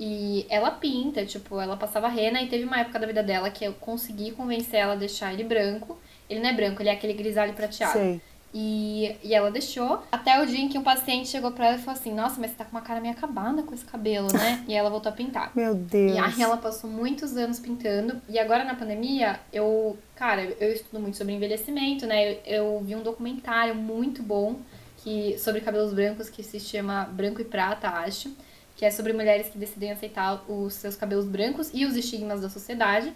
[0.00, 3.64] E ela pinta, tipo, ela passava rena e teve uma época da vida dela que
[3.64, 5.96] eu consegui convencer ela a deixar ele branco.
[6.32, 7.92] Ele não é branco, ele é aquele grisalho prateado.
[7.92, 8.20] Sei.
[8.54, 10.02] E, e ela deixou.
[10.12, 12.50] Até o dia em que um paciente chegou pra ela e falou assim: Nossa, mas
[12.50, 14.62] você tá com uma cara meio acabada com esse cabelo, né?
[14.68, 15.52] e ela voltou a pintar.
[15.54, 16.14] Meu Deus.
[16.14, 18.20] E aí ela passou muitos anos pintando.
[18.28, 22.32] E agora na pandemia, eu, cara, eu estudo muito sobre envelhecimento, né?
[22.32, 24.58] Eu, eu vi um documentário muito bom
[24.98, 28.30] que, sobre cabelos brancos que se chama Branco e Prata, acho.
[28.76, 32.50] Que é sobre mulheres que decidem aceitar os seus cabelos brancos e os estigmas da
[32.50, 33.14] sociedade.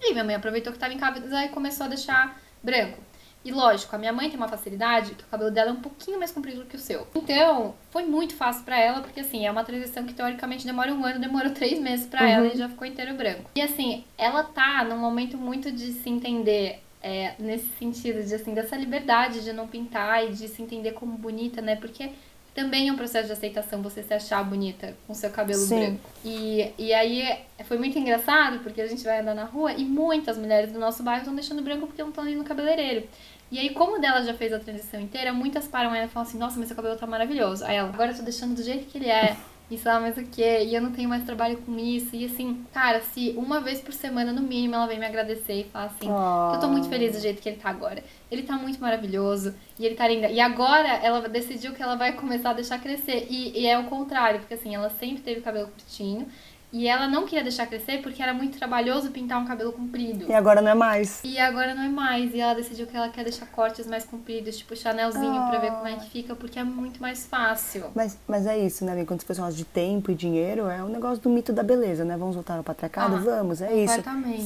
[0.00, 2.98] E minha mãe aproveitou que tava em casa e começou a deixar branco.
[3.42, 6.18] E lógico, a minha mãe tem uma facilidade que o cabelo dela é um pouquinho
[6.18, 7.06] mais comprido que o seu.
[7.14, 11.04] Então, foi muito fácil pra ela, porque assim, é uma transição que teoricamente demora um
[11.04, 13.50] ano, demorou três meses pra ela e já ficou inteiro branco.
[13.54, 18.52] E assim, ela tá num momento muito de se entender é, nesse sentido, de assim,
[18.52, 21.76] dessa liberdade de não pintar e de se entender como bonita, né?
[21.76, 22.10] Porque
[22.54, 25.78] também é um processo de aceitação você se achar bonita com seu cabelo Sim.
[25.78, 26.10] branco.
[26.24, 30.36] E, e aí foi muito engraçado, porque a gente vai andar na rua e muitas
[30.36, 33.06] mulheres do nosso bairro estão deixando branco porque não estão indo no cabeleireiro.
[33.50, 36.28] E aí, como o dela já fez a transição inteira, muitas param ela e falam
[36.28, 37.64] assim, nossa, mas seu cabelo tá maravilhoso.
[37.64, 39.36] Aí ela, agora eu tô deixando do jeito que ele é.
[39.70, 42.16] E sei lá mais o que, e eu não tenho mais trabalho com isso.
[42.16, 45.64] E assim, cara, se uma vez por semana, no mínimo, ela vem me agradecer e
[45.64, 46.52] falar assim, Ah.
[46.54, 48.02] eu tô muito feliz do jeito que ele tá agora.
[48.30, 50.28] Ele tá muito maravilhoso e ele tá linda.
[50.28, 53.26] E agora ela decidiu que ela vai começar a deixar crescer.
[53.30, 56.26] E, e é o contrário, porque assim, ela sempre teve cabelo curtinho.
[56.72, 60.26] E ela não queria deixar crescer porque era muito trabalhoso pintar um cabelo comprido.
[60.28, 61.20] E agora não é mais.
[61.24, 62.32] E agora não é mais.
[62.32, 65.86] E ela decidiu que ela quer deixar cortes mais compridos, tipo chanelzinho, pra ver como
[65.88, 67.86] é que fica, porque é muito mais fácil.
[67.94, 69.08] Mas, mas é isso, né, amiga?
[69.08, 72.04] Quando as pessoas falam de tempo e dinheiro, é um negócio do mito da beleza,
[72.04, 72.16] né?
[72.16, 73.16] Vamos voltar ao patriarcado?
[73.16, 73.94] Ah, Vamos, é isso.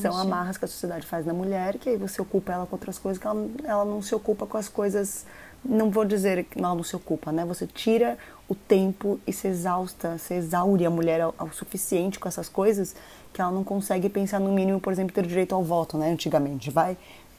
[0.00, 2.98] São amarras que a sociedade faz na mulher, que aí você ocupa ela com outras
[2.98, 5.26] coisas, que ela, ela não se ocupa com as coisas.
[5.64, 7.44] Não vou dizer que não se ocupa, né?
[7.44, 12.28] Você tira o tempo e se exausta, se exaure a mulher ao, ao suficiente com
[12.28, 12.94] essas coisas
[13.32, 16.10] que ela não consegue pensar no mínimo, por exemplo, ter direito ao voto, né?
[16.10, 16.96] Antigamente, vai.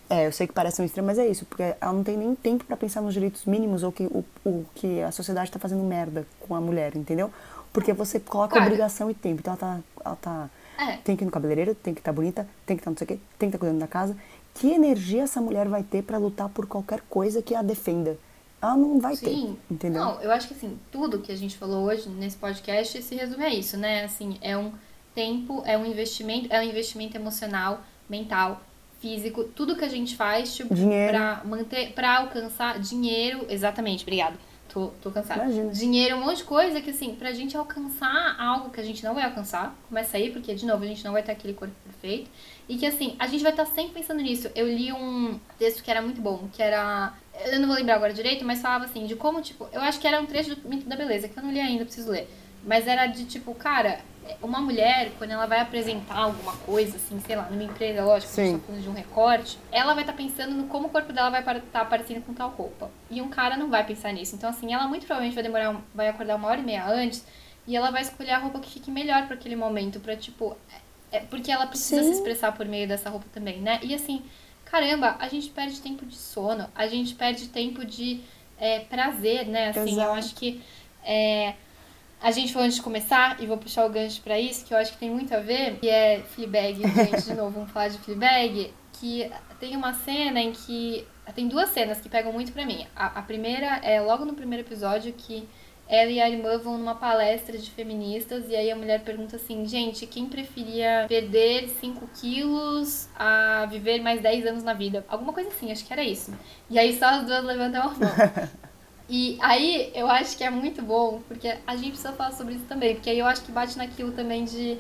[0.10, 2.36] É, eu sei que parece um extremo, mas é isso, porque ela não tem nem
[2.36, 5.84] tempo para pensar nos direitos mínimos ou que o, o que a sociedade está fazendo
[5.84, 7.32] merda com a mulher, entendeu?
[7.74, 9.40] Porque você coloca obrigação e tempo.
[9.42, 10.98] Então ela tá, ela tá É.
[10.98, 13.08] tem que ir no cabeleireiro, tem que estar bonita, tem que estar não sei o
[13.08, 14.16] quê, tem que estar cuidando da casa.
[14.56, 18.18] Que energia essa mulher vai ter para lutar por qualquer coisa que a defenda?
[18.62, 19.26] Ela não vai Sim.
[19.70, 20.02] ter, entendeu?
[20.02, 23.44] Não, eu acho que assim, tudo que a gente falou hoje nesse podcast se resume
[23.44, 24.06] a isso, né?
[24.06, 24.72] Assim, é um
[25.14, 28.62] tempo, é um investimento, é um investimento emocional, mental,
[29.00, 31.12] físico, tudo que a gente faz, tipo, Dinheiro.
[31.12, 34.38] pra manter, pra alcançar dinheiro, exatamente, obrigado.
[34.76, 35.44] Tô, tô cansada.
[35.44, 35.72] Imagina.
[35.72, 39.16] Dinheiro, um monte de coisa que, assim, pra gente alcançar algo que a gente não
[39.16, 42.30] vai alcançar, começa aí, porque, de novo, a gente não vai ter aquele corpo perfeito.
[42.68, 44.52] E que, assim, a gente vai estar sempre pensando nisso.
[44.54, 47.14] Eu li um texto que era muito bom, que era.
[47.46, 49.68] Eu não vou lembrar agora direito, mas falava assim, de como, tipo.
[49.72, 51.86] Eu acho que era um trecho do Mito da Beleza, que eu não li ainda,
[51.86, 52.30] preciso ler.
[52.66, 54.02] Mas era de tipo, cara,
[54.42, 58.44] uma mulher, quando ela vai apresentar alguma coisa, assim, sei lá, numa empresa, lógico, a
[58.44, 58.60] gente Sim.
[58.60, 61.42] tá falando de um recorte, ela vai estar pensando no como o corpo dela vai
[61.42, 62.90] estar aparecendo com tal roupa.
[63.10, 64.36] E um cara não vai pensar nisso.
[64.36, 67.26] Então, assim, ela muito provavelmente vai demorar, vai acordar uma hora e meia antes
[67.68, 70.56] e ela vai escolher a roupa que fique melhor para aquele momento, pra, tipo.
[71.12, 72.10] É, porque ela precisa Sim.
[72.10, 73.80] se expressar por meio dessa roupa também, né?
[73.82, 74.24] E assim,
[74.66, 78.22] caramba, a gente perde tempo de sono, a gente perde tempo de
[78.58, 79.70] é, prazer, né?
[79.70, 80.12] Assim, eu Exato.
[80.12, 80.62] acho que.
[81.04, 81.54] é,
[82.26, 84.80] a gente falou antes de começar, e vou puxar o gancho pra isso, que eu
[84.80, 88.00] acho que tem muito a ver, que é Fleabag, gente, de novo, vamos falar de
[88.00, 91.08] Fleabag, que tem uma cena em que...
[91.36, 92.88] Tem duas cenas que pegam muito pra mim.
[92.96, 95.48] A, a primeira é logo no primeiro episódio que
[95.88, 99.68] ela e a irmã vão numa palestra de feministas e aí a mulher pergunta assim,
[99.68, 105.06] gente, quem preferia perder 5 quilos a viver mais 10 anos na vida?
[105.08, 106.34] Alguma coisa assim, acho que era isso.
[106.72, 108.00] E aí só as duas levantam a mão.
[109.08, 112.66] E aí eu acho que é muito bom, porque a gente precisa falar sobre isso
[112.66, 114.78] também, porque aí eu acho que bate naquilo também de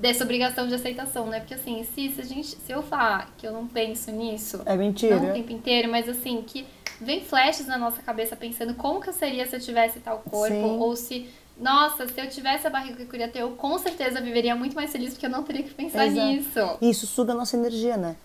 [0.00, 1.38] dessa obrigação de aceitação, né?
[1.38, 4.76] Porque assim, se, se a gente, se eu falar que eu não penso nisso, É
[4.76, 5.14] mentira.
[5.20, 6.66] não o tempo inteiro, mas assim, que
[7.00, 10.52] vem flashes na nossa cabeça pensando como que eu seria se eu tivesse tal corpo,
[10.52, 10.78] Sim.
[10.80, 14.20] ou se, nossa, se eu tivesse a barriga que eu queria ter, eu com certeza
[14.20, 16.26] viveria muito mais feliz porque eu não teria que pensar Exato.
[16.26, 16.78] nisso.
[16.80, 18.16] Isso suga a nossa energia, né?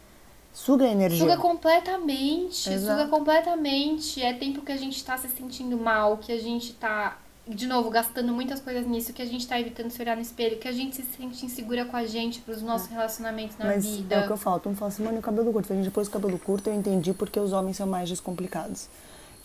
[0.57, 1.19] Suga a energia.
[1.19, 2.99] Suga completamente, Exato.
[2.99, 4.23] suga completamente.
[4.23, 7.91] É tempo que a gente tá se sentindo mal, que a gente tá, de novo,
[7.91, 10.71] gastando muitas coisas nisso, que a gente tá evitando se olhar no espelho, que a
[10.71, 14.15] gente se sente insegura com a gente pros nossos relacionamentos na Mas vida.
[14.15, 14.59] é o que eu falo.
[14.59, 15.71] Tu me fala assim, mano, e o cabelo curto.
[15.71, 18.89] A gente depois do cabelo curto, eu entendi porque os homens são mais descomplicados.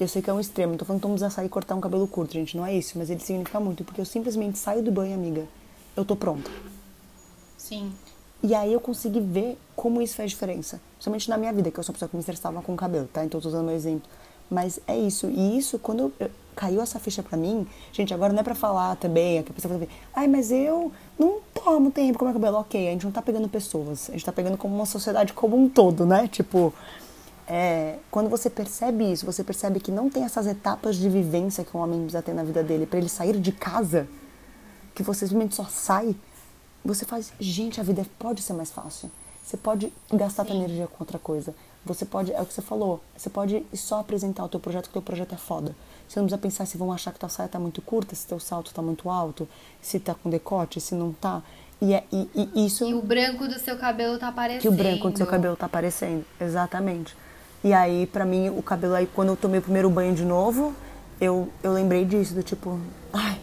[0.00, 0.72] Eu sei que é um extremo.
[0.72, 2.56] Não tô falando que precisar sair e cortar um cabelo curto, gente.
[2.56, 2.96] Não é isso.
[2.96, 3.84] Mas ele significa muito.
[3.84, 5.46] Porque eu simplesmente saio do banho, amiga.
[5.94, 6.50] Eu tô pronta.
[7.58, 7.92] Sim.
[8.42, 10.80] E aí eu consegui ver como isso faz diferença.
[10.94, 13.08] Principalmente na minha vida, que eu sou uma pessoa que me estressava com o cabelo,
[13.12, 13.24] tá?
[13.24, 14.08] Então eu tô usando meu exemplo.
[14.50, 15.28] Mas é isso.
[15.28, 18.96] E isso, quando eu- caiu essa ficha pra mim, gente, agora não é pra falar
[18.96, 22.34] também, é que a pessoa fala assim, ai, mas eu não tomo tempo com meu
[22.34, 22.58] cabelo.
[22.58, 25.56] Ok, a gente não tá pegando pessoas, a gente tá pegando como uma sociedade como
[25.56, 26.28] um todo, né?
[26.28, 26.74] Tipo,
[27.48, 31.74] é, quando você percebe isso, você percebe que não tem essas etapas de vivência que
[31.76, 34.06] um homem precisa ter na vida dele pra ele sair de casa,
[34.94, 36.14] que você simplesmente só sai,
[36.84, 39.10] você faz, gente, a vida pode ser mais fácil.
[39.44, 41.54] Você pode gastar tua energia com outra coisa.
[41.84, 44.90] Você pode, é o que você falou, você pode só apresentar o teu projeto, que
[44.90, 45.74] o teu projeto é foda.
[46.08, 48.38] Você não precisa pensar se vão achar que tua saia tá muito curta, se teu
[48.38, 49.48] salto tá muito alto,
[49.80, 51.42] se tá com decote, se não tá.
[51.80, 54.62] E, é, e, e isso E o branco do seu cabelo tá aparecendo.
[54.62, 56.24] que o branco do seu cabelo tá aparecendo.
[56.40, 57.16] Exatamente.
[57.64, 60.72] E aí, pra mim, o cabelo aí, quando eu tomei o primeiro banho de novo,
[61.20, 62.78] eu, eu lembrei disso, do tipo,
[63.12, 63.40] ai,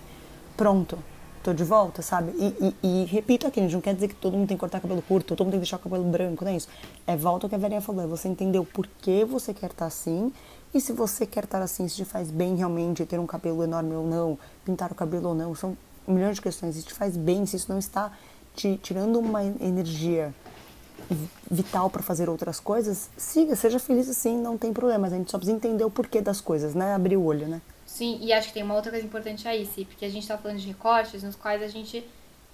[0.55, 0.97] pronto,
[1.43, 2.31] tô de volta, sabe?
[2.31, 5.01] E, e, e repito aqui, não quer dizer que todo mundo tem que cortar cabelo
[5.01, 6.67] curto, todo mundo tem que deixar o cabelo branco, não é isso.
[7.07, 9.85] É volta ao que a Verinha falou, é você entender o porquê você quer estar
[9.85, 10.31] assim,
[10.73, 13.95] e se você quer estar assim, se te faz bem realmente ter um cabelo enorme
[13.95, 15.75] ou não, pintar o cabelo ou não, são
[16.07, 18.11] milhões de questões, se te faz bem, se isso não está
[18.55, 20.33] te tirando uma energia
[21.49, 25.07] vital para fazer outras coisas, siga, seja feliz assim, não tem problema.
[25.07, 26.93] A gente só precisa entender o porquê das coisas, né?
[26.93, 27.61] Abrir o olho, né?
[27.99, 30.37] Sim, e acho que tem uma outra coisa importante aí, Ci, porque a gente tá
[30.37, 32.01] falando de recortes nos quais a gente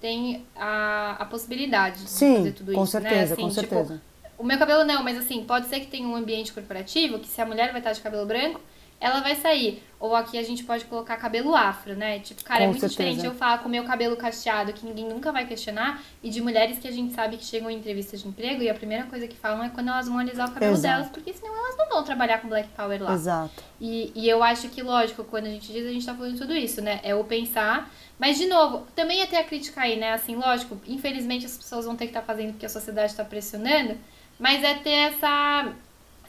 [0.00, 3.08] tem a, a possibilidade de Sim, fazer tudo com isso, né?
[3.08, 4.02] certeza, Assim, com tipo, certeza.
[4.36, 7.40] o meu cabelo não, mas assim, pode ser que tenha um ambiente corporativo que se
[7.40, 8.60] a mulher vai estar de cabelo branco,
[9.00, 9.82] ela vai sair.
[9.98, 12.18] Ou aqui a gente pode colocar cabelo afro, né?
[12.18, 13.04] Tipo, cara, é Com muito certeza.
[13.04, 16.40] diferente eu falar com o meu cabelo cacheado, que ninguém nunca vai questionar, e de
[16.42, 19.26] mulheres que a gente sabe que chegam em entrevistas de emprego e a primeira coisa
[19.26, 20.94] que falam é quando elas vão alisar o cabelo Exato.
[20.96, 23.14] delas, porque senão elas não vão trabalhar com Black Power lá.
[23.14, 23.64] Exato.
[23.80, 26.54] E, e eu acho que, lógico, quando a gente diz, a gente tá falando tudo
[26.54, 27.00] isso, né?
[27.02, 27.90] É o pensar.
[28.18, 30.12] Mas, de novo, também é ter a crítica aí, né?
[30.12, 33.96] Assim, lógico, infelizmente as pessoas vão ter que estar fazendo porque a sociedade tá pressionando,
[34.38, 35.72] mas é ter essa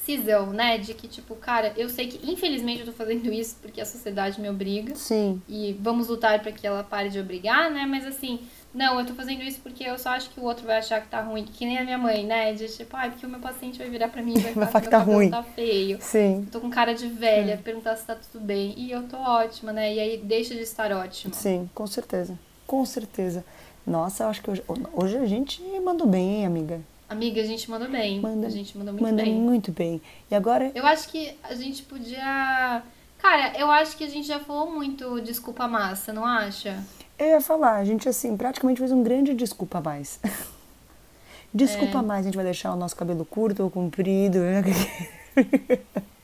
[0.08, 0.78] cisão, né?
[0.78, 4.40] De que, tipo, cara, eu sei que infelizmente eu tô fazendo isso porque a sociedade
[4.40, 4.96] me obriga.
[4.96, 5.42] Sim.
[5.50, 7.86] E vamos lutar para que ela pare de obrigar, né?
[7.86, 8.40] Mas assim,
[8.74, 11.10] não, eu tô fazendo isso porque eu só acho que o outro vai achar que
[11.10, 11.44] tá ruim.
[11.44, 12.54] Que nem a minha mãe, né?
[12.54, 14.90] De tipo, ai, porque o meu paciente vai virar pra mim e vai, falar que
[14.90, 15.30] tá ruim.
[15.30, 15.98] tá feio.
[16.00, 16.44] Sim.
[16.46, 18.74] Eu tô com cara de velha, perguntar se tá tudo bem.
[18.78, 19.94] E eu tô ótima, né?
[19.94, 21.34] E aí deixa de estar ótima.
[21.34, 22.40] Sim, com certeza.
[22.66, 23.44] Com certeza.
[23.86, 26.82] Nossa, eu acho que hoje, hoje a gente mandou bem, hein, amiga?
[27.10, 28.20] Amiga, a gente mandou bem.
[28.20, 29.34] Manda, a gente mandou muito manda bem.
[29.34, 30.02] muito bem.
[30.30, 32.84] E agora, Eu acho que a gente podia.
[33.18, 36.84] Cara, eu acho que a gente já falou muito desculpa massa, não acha?
[37.18, 40.20] eu ia falar, a gente, assim, praticamente fez um grande desculpa a mais.
[41.54, 44.40] desculpa a mais, a gente vai deixar o nosso cabelo curto ou comprido.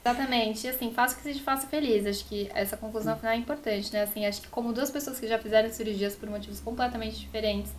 [0.06, 0.68] Exatamente.
[0.68, 2.06] E assim, faça o que te faça feliz.
[2.06, 4.04] Acho que essa conclusão final é importante, né?
[4.04, 7.72] Assim, acho que como duas pessoas que já fizeram cirurgias por motivos completamente diferentes,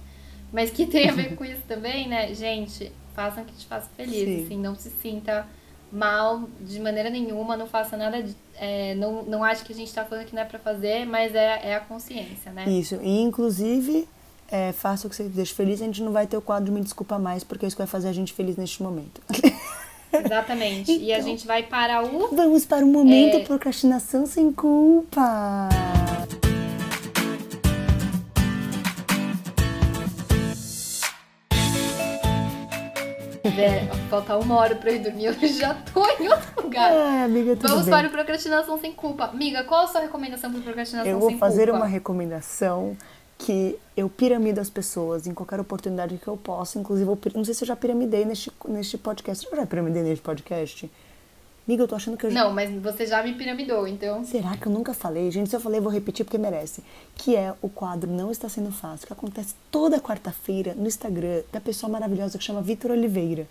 [0.55, 2.33] mas que tem a ver com isso também, né?
[2.33, 4.15] Gente, façam o que te faça feliz.
[4.25, 4.45] Sim.
[4.47, 5.47] Assim, não se sinta
[5.93, 9.93] mal de maneira nenhuma, não faça nada de, é, não, não acho que a gente
[9.93, 12.65] tá falando que não é pra fazer, mas é, é a consciência, né?
[12.69, 12.97] Isso.
[13.03, 14.09] E inclusive,
[14.51, 16.81] é, faça o que você deixa feliz, a gente não vai ter o quadro Me
[16.81, 19.21] Desculpa Mais, porque é isso que vai fazer a gente feliz neste momento.
[20.15, 20.93] Exatamente.
[20.97, 21.29] E a Então.
[21.29, 22.35] gente vai para o.
[22.35, 23.45] Vamos para o momento É.
[23.45, 25.69] procrastinação sem culpa.
[33.45, 36.91] É, falta uma hora pra eu ir dormir, eu já tô em outro lugar.
[36.91, 37.91] Ai, amiga, tudo Vamos bem.
[37.95, 39.25] para o procrastinação sem culpa.
[39.27, 41.79] Amiga, qual a sua recomendação para procrastinação Eu vou sem fazer culpa?
[41.79, 42.97] uma recomendação
[43.37, 46.79] que eu piramido as pessoas em qualquer oportunidade que eu possa.
[46.79, 49.47] Inclusive, eu, não sei se eu já piramidei neste, neste podcast.
[49.51, 50.91] Eu já piramidei neste podcast?
[51.67, 52.45] Amiga, eu tô achando que eu já...
[52.45, 54.23] Não, mas você já me piramidou, então.
[54.25, 55.31] Será que eu nunca falei?
[55.31, 56.85] Gente, se eu falei, eu vou repetir porque merece.
[57.17, 61.61] Que é o quadro Não Está Sendo Fácil, que acontece toda quarta-feira no Instagram da
[61.61, 63.47] pessoa maravilhosa que chama Vitor Oliveira.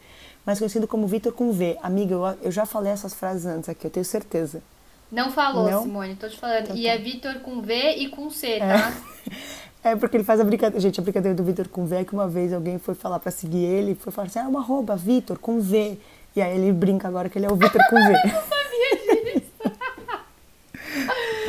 [0.46, 1.76] Mais conhecido como Vitor com V.
[1.82, 4.62] Amiga, eu, eu já falei essas frases antes aqui, eu tenho certeza.
[5.12, 5.84] Não falou, Não?
[5.84, 6.66] Simone, tô te falando.
[6.66, 6.90] Então e tá.
[6.90, 8.94] é Vitor com V e com C, tá?
[9.84, 10.80] É porque ele faz a brincadeira.
[10.80, 13.30] Gente, a brincadeira do Vitor com V é que uma vez alguém foi falar pra
[13.30, 15.98] seguir ele e foi falar assim: ah, uma arroba, Vitor com V.
[16.36, 18.14] E aí ele brinca agora que ele é o Vitor com V.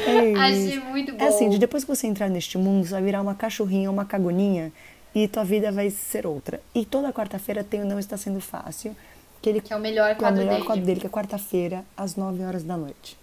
[0.06, 0.34] é.
[0.36, 1.24] Achei muito bom.
[1.24, 4.04] É assim, de depois que você entrar neste mundo, você vai virar uma cachorrinha, uma
[4.04, 4.72] cagoninha
[5.14, 6.60] e tua vida vai ser outra.
[6.74, 8.94] E toda quarta-feira tem o Não Está Sendo Fácil,
[9.40, 10.66] que ele Que é o melhor que é o quadro melhor dele.
[10.66, 13.16] quadro dele, que é quarta-feira, às 9 horas da noite.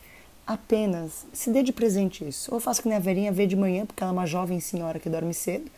[0.47, 2.53] Apenas se dê de presente isso.
[2.53, 4.99] Ou faço que nem a Verinha vê de manhã, porque ela é uma jovem senhora
[4.99, 5.69] que dorme cedo.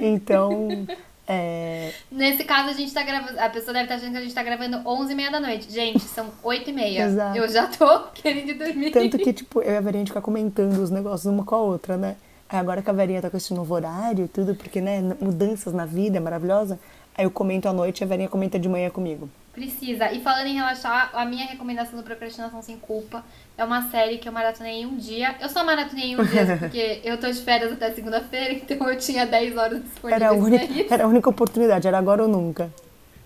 [0.00, 0.86] Então,
[1.26, 3.38] é, Nesse caso, a gente tá gravando.
[3.40, 5.72] A pessoa deve estar achando que a gente tá gravando 11h30 da noite.
[5.72, 7.00] Gente, são 8h30.
[7.00, 7.36] Exato.
[7.36, 8.90] Eu já tô querendo ir dormir.
[8.92, 11.54] tanto que, tipo, eu e a Verinha a gente fica comentando os negócios uma com
[11.54, 12.16] a outra, né?
[12.48, 15.72] Aí agora que a Verinha tá com esse novo horário e tudo, porque, né, mudanças
[15.72, 16.78] na vida é maravilhosa.
[17.18, 19.28] Aí eu comento à noite e a Verinha comenta de manhã comigo.
[19.56, 20.12] Precisa.
[20.12, 23.24] E falando em relaxar, a minha recomendação do Procrastinação Sem Culpa
[23.56, 25.34] é uma série que eu maratonei em um dia.
[25.40, 28.98] Eu só maratonei em um dia porque eu tô de férias até segunda-feira, então eu
[28.98, 32.70] tinha 10 horas disponíveis Era a, única, era a única oportunidade, era agora ou nunca.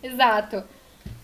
[0.00, 0.62] Exato.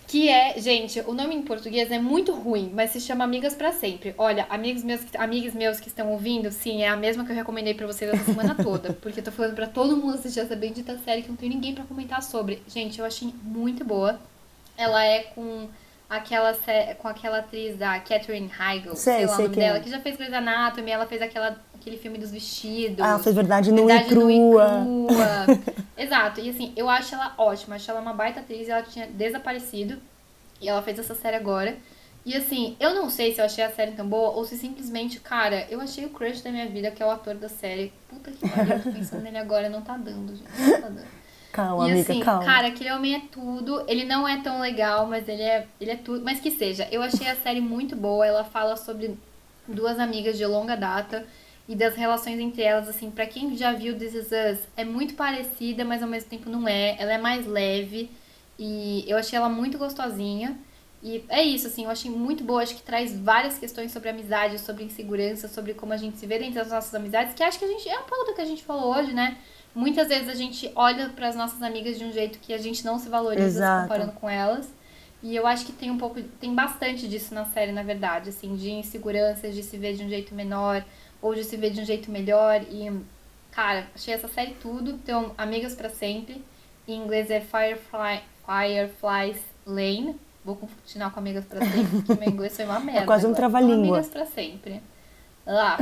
[0.08, 3.70] Que é, gente, o nome em português é muito ruim, mas se chama Amigas pra
[3.70, 4.12] Sempre.
[4.18, 7.74] Olha, amigos meus, amigos meus que estão ouvindo, sim, é a mesma que eu recomendei
[7.74, 8.92] pra vocês essa semana toda.
[8.92, 11.74] Porque eu tô falando pra todo mundo assistir essa bendita série que não tem ninguém
[11.74, 12.60] pra comentar sobre.
[12.66, 14.18] Gente, eu achei muito boa.
[14.76, 15.68] Ela é com
[16.08, 16.54] aquela,
[16.98, 19.66] com aquela atriz da Catherine Heigl, Sei, sei lá sei o nome é.
[19.66, 23.00] dela, que já fez Grey's Anatomy, ela fez aquela, aquele filme dos vestidos.
[23.00, 24.86] Ah, ela fez verdade nua e e crua.
[25.96, 26.40] Exato.
[26.40, 27.76] E assim, eu acho ela ótima.
[27.76, 28.68] Acho ela uma baita atriz.
[28.68, 29.98] Ela tinha desaparecido.
[30.60, 31.76] E ela fez essa série agora.
[32.24, 35.20] E assim, eu não sei se eu achei a série tão boa ou se simplesmente,
[35.20, 37.92] cara, eu achei o crush da minha vida, que é o ator da série.
[38.08, 40.50] Puta que pariu, eu tô pensando nele agora, não tá dando, gente.
[40.58, 41.06] Não tá dando.
[41.56, 42.44] Calma, e amiga, assim, calma.
[42.44, 43.82] cara, aquele homem é tudo.
[43.88, 46.22] Ele não é tão legal, mas ele é, ele é tudo.
[46.22, 48.26] Mas que seja, eu achei a série muito boa.
[48.26, 49.16] Ela fala sobre
[49.66, 51.26] duas amigas de longa data
[51.66, 55.14] e das relações entre elas, assim, pra quem já viu This Is Us, é muito
[55.14, 56.94] parecida, mas ao mesmo tempo não é.
[56.98, 58.10] Ela é mais leve
[58.58, 60.58] e eu achei ela muito gostosinha.
[61.02, 62.62] E é isso, assim, eu achei muito boa.
[62.62, 66.38] Acho que traz várias questões sobre amizade, sobre insegurança, sobre como a gente se vê
[66.38, 67.88] dentro das nossas amizades, que acho que a gente.
[67.88, 69.38] É um pouco do que a gente falou hoje, né?
[69.76, 72.82] Muitas vezes a gente olha para as nossas amigas de um jeito que a gente
[72.82, 73.82] não se valoriza se Exato.
[73.82, 74.66] comparando com elas.
[75.22, 78.56] E eu acho que tem um pouco, tem bastante disso na série, na verdade, assim,
[78.56, 80.82] de inseguranças, de se ver de um jeito menor
[81.20, 82.62] ou de se ver de um jeito melhor.
[82.70, 82.90] E,
[83.50, 84.92] cara, achei essa série tudo.
[84.92, 86.42] Então, Amigas para Sempre.
[86.88, 90.16] Em inglês é Firefly, Fireflies Lane.
[90.42, 93.04] Vou continuar com Amigas para Sempre, porque meu inglês foi uma merda.
[93.04, 93.98] quase um trava-língua.
[93.98, 94.80] Amigas para Sempre.
[95.44, 95.76] Lá,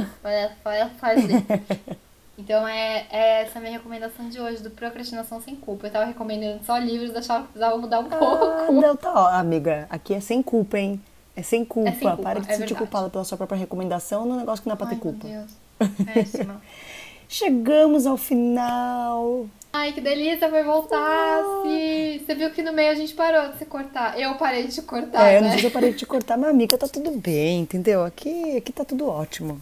[0.64, 1.62] Fireflies Lane.
[2.36, 5.86] Então é, é essa a minha recomendação de hoje, do Procrastinação Sem Culpa.
[5.86, 8.72] Eu tava recomendando só livros, achava que precisava mudar um Ah, pouco.
[8.72, 11.00] não, tá, ó, amiga, aqui é sem culpa, hein?
[11.36, 11.90] É sem culpa.
[11.90, 14.62] É sem culpa, Para de é se sentir culpada pela sua própria recomendação num negócio
[14.62, 15.26] que não é pra Ai, ter meu culpa.
[15.28, 15.50] Deus.
[16.14, 16.60] Péssima.
[17.28, 19.46] Chegamos ao final.
[19.72, 21.40] Ai, que delícia, foi voltar.
[21.64, 22.20] sim.
[22.24, 24.18] Você viu que no meio a gente parou de se cortar.
[24.20, 25.52] Eu parei de cortar, é, eu não né?
[25.54, 28.04] sei se eu parei de te cortar, mas amiga, tá tudo bem, entendeu?
[28.04, 29.60] Aqui, aqui tá tudo ótimo.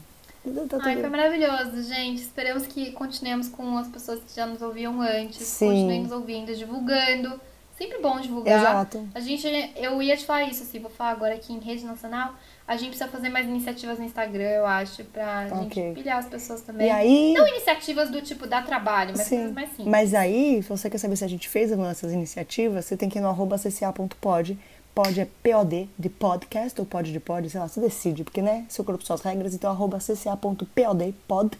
[0.68, 2.20] Tá Ai, foi maravilhoso, gente.
[2.20, 5.46] Esperamos que continuemos com as pessoas que já nos ouviam antes.
[5.46, 5.68] Sim.
[5.68, 7.40] Continuem nos ouvindo, divulgando.
[7.78, 8.60] Sempre bom divulgar.
[8.60, 9.08] Exato.
[9.14, 12.34] A gente, eu ia te falar isso, assim, vou falar agora aqui em rede nacional.
[12.66, 15.82] A gente precisa fazer mais iniciativas no Instagram, eu acho, pra Ok.
[15.82, 16.86] gente pilhar as pessoas também.
[16.86, 19.36] E aí, Não iniciativas do tipo dar trabalho, mas sim.
[19.36, 19.88] coisas mais simples.
[19.88, 23.08] Mas aí, se você quer saber se a gente fez alguma dessas iniciativas, você tem
[23.08, 24.58] que ir no arroba cca.pod
[24.94, 28.64] pod é POD de podcast ou pod de pod, sei lá, você decide, porque né,
[28.68, 31.58] seu corpo suas regras, então arroba cca.pod pod.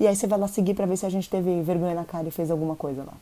[0.00, 2.28] E aí você vai lá seguir pra ver se a gente teve vergonha na cara
[2.28, 3.14] e fez alguma coisa lá.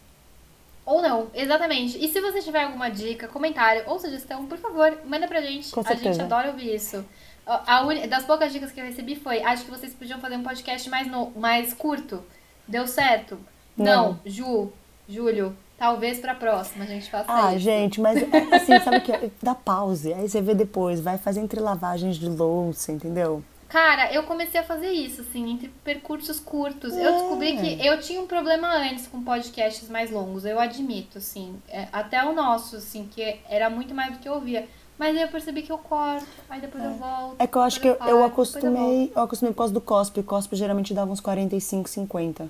[0.85, 2.03] Ou não, exatamente.
[2.03, 5.71] E se você tiver alguma dica, comentário ou sugestão, por favor, manda pra gente.
[5.73, 7.05] Com a gente adora ouvir isso.
[7.45, 10.43] A uni- das poucas dicas que eu recebi foi: acho que vocês podiam fazer um
[10.43, 12.23] podcast mais, no, mais curto.
[12.69, 13.39] Deu certo?
[13.77, 13.85] Não.
[14.13, 14.21] Não.
[14.25, 14.73] Ju,
[15.09, 17.61] Júlio, talvez pra próxima a gente faça Ah, isso.
[17.65, 19.13] gente, mas é assim, sabe o que?
[19.13, 19.31] é?
[19.43, 23.43] Dá pause, aí você vê depois, vai fazer entre lavagens de louça, entendeu?
[23.69, 26.97] Cara, eu comecei a fazer isso, assim, entre percursos curtos.
[26.97, 27.13] Eu É.
[27.13, 31.57] descobri que eu tinha um problema antes com podcasts mais longos, eu admito, assim.
[31.69, 34.69] É, até o nosso, assim, que era muito mais do que eu ouvia.
[34.97, 37.37] Mas aí eu percebi que eu corto, aí depois eu volto.
[37.41, 38.33] É que eu acho que eu, eu volto.
[38.33, 40.21] acostumei, eu acostumei por causa do cospe.
[40.21, 42.49] O cospe geralmente dava uns 45, 50.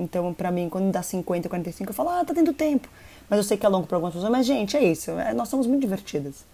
[0.00, 2.88] Então, pra mim, quando dá 50, 45, eu falo, ah, tá tendo tempo.
[3.28, 4.30] Mas eu sei que é longo pra algumas pessoas.
[4.32, 5.10] Mas, gente, é isso.
[5.12, 6.44] é- nós somos muito divertidas.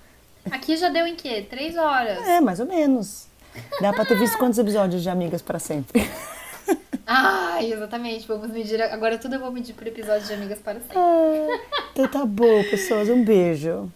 [0.51, 1.45] Aqui já deu em quê?
[1.49, 2.19] Três horas.
[2.27, 3.27] É, mais ou menos.
[3.81, 6.09] Dá pra ter visto quantos episódios de Amigas para Sempre.
[7.07, 8.27] Ai, exatamente.
[8.27, 8.83] Vamos medir.
[8.83, 10.97] Agora tudo eu vou medir por episódio de Amigas para sempre.
[10.99, 11.61] Ah,
[11.93, 13.09] então tá bom, pessoas.
[13.09, 13.91] Um beijo.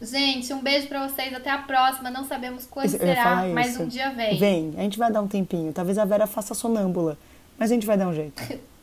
[0.00, 1.32] Gente, um beijo pra vocês.
[1.34, 2.10] Até a próxima.
[2.10, 4.38] Não sabemos quando Eu será, mas um dia vem.
[4.38, 5.72] Vem, a gente vai dar um tempinho.
[5.72, 7.18] Talvez a Vera faça sonâmbula.
[7.58, 8.42] Mas a gente vai dar um jeito.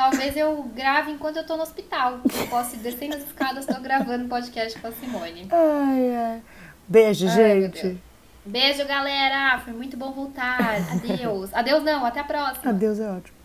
[0.00, 2.20] Talvez eu grave enquanto eu tô no hospital.
[2.24, 5.46] Eu posso ir descendo as escadas, tô gravando podcast com a Simone.
[5.50, 6.42] Ai, ai.
[6.88, 8.00] Beijo, Ai, gente.
[8.46, 9.58] Beijo, galera.
[9.58, 10.58] Foi muito bom voltar.
[10.90, 11.52] Adeus.
[11.52, 12.70] Adeus não, até a próxima.
[12.70, 13.39] Adeus é ótimo.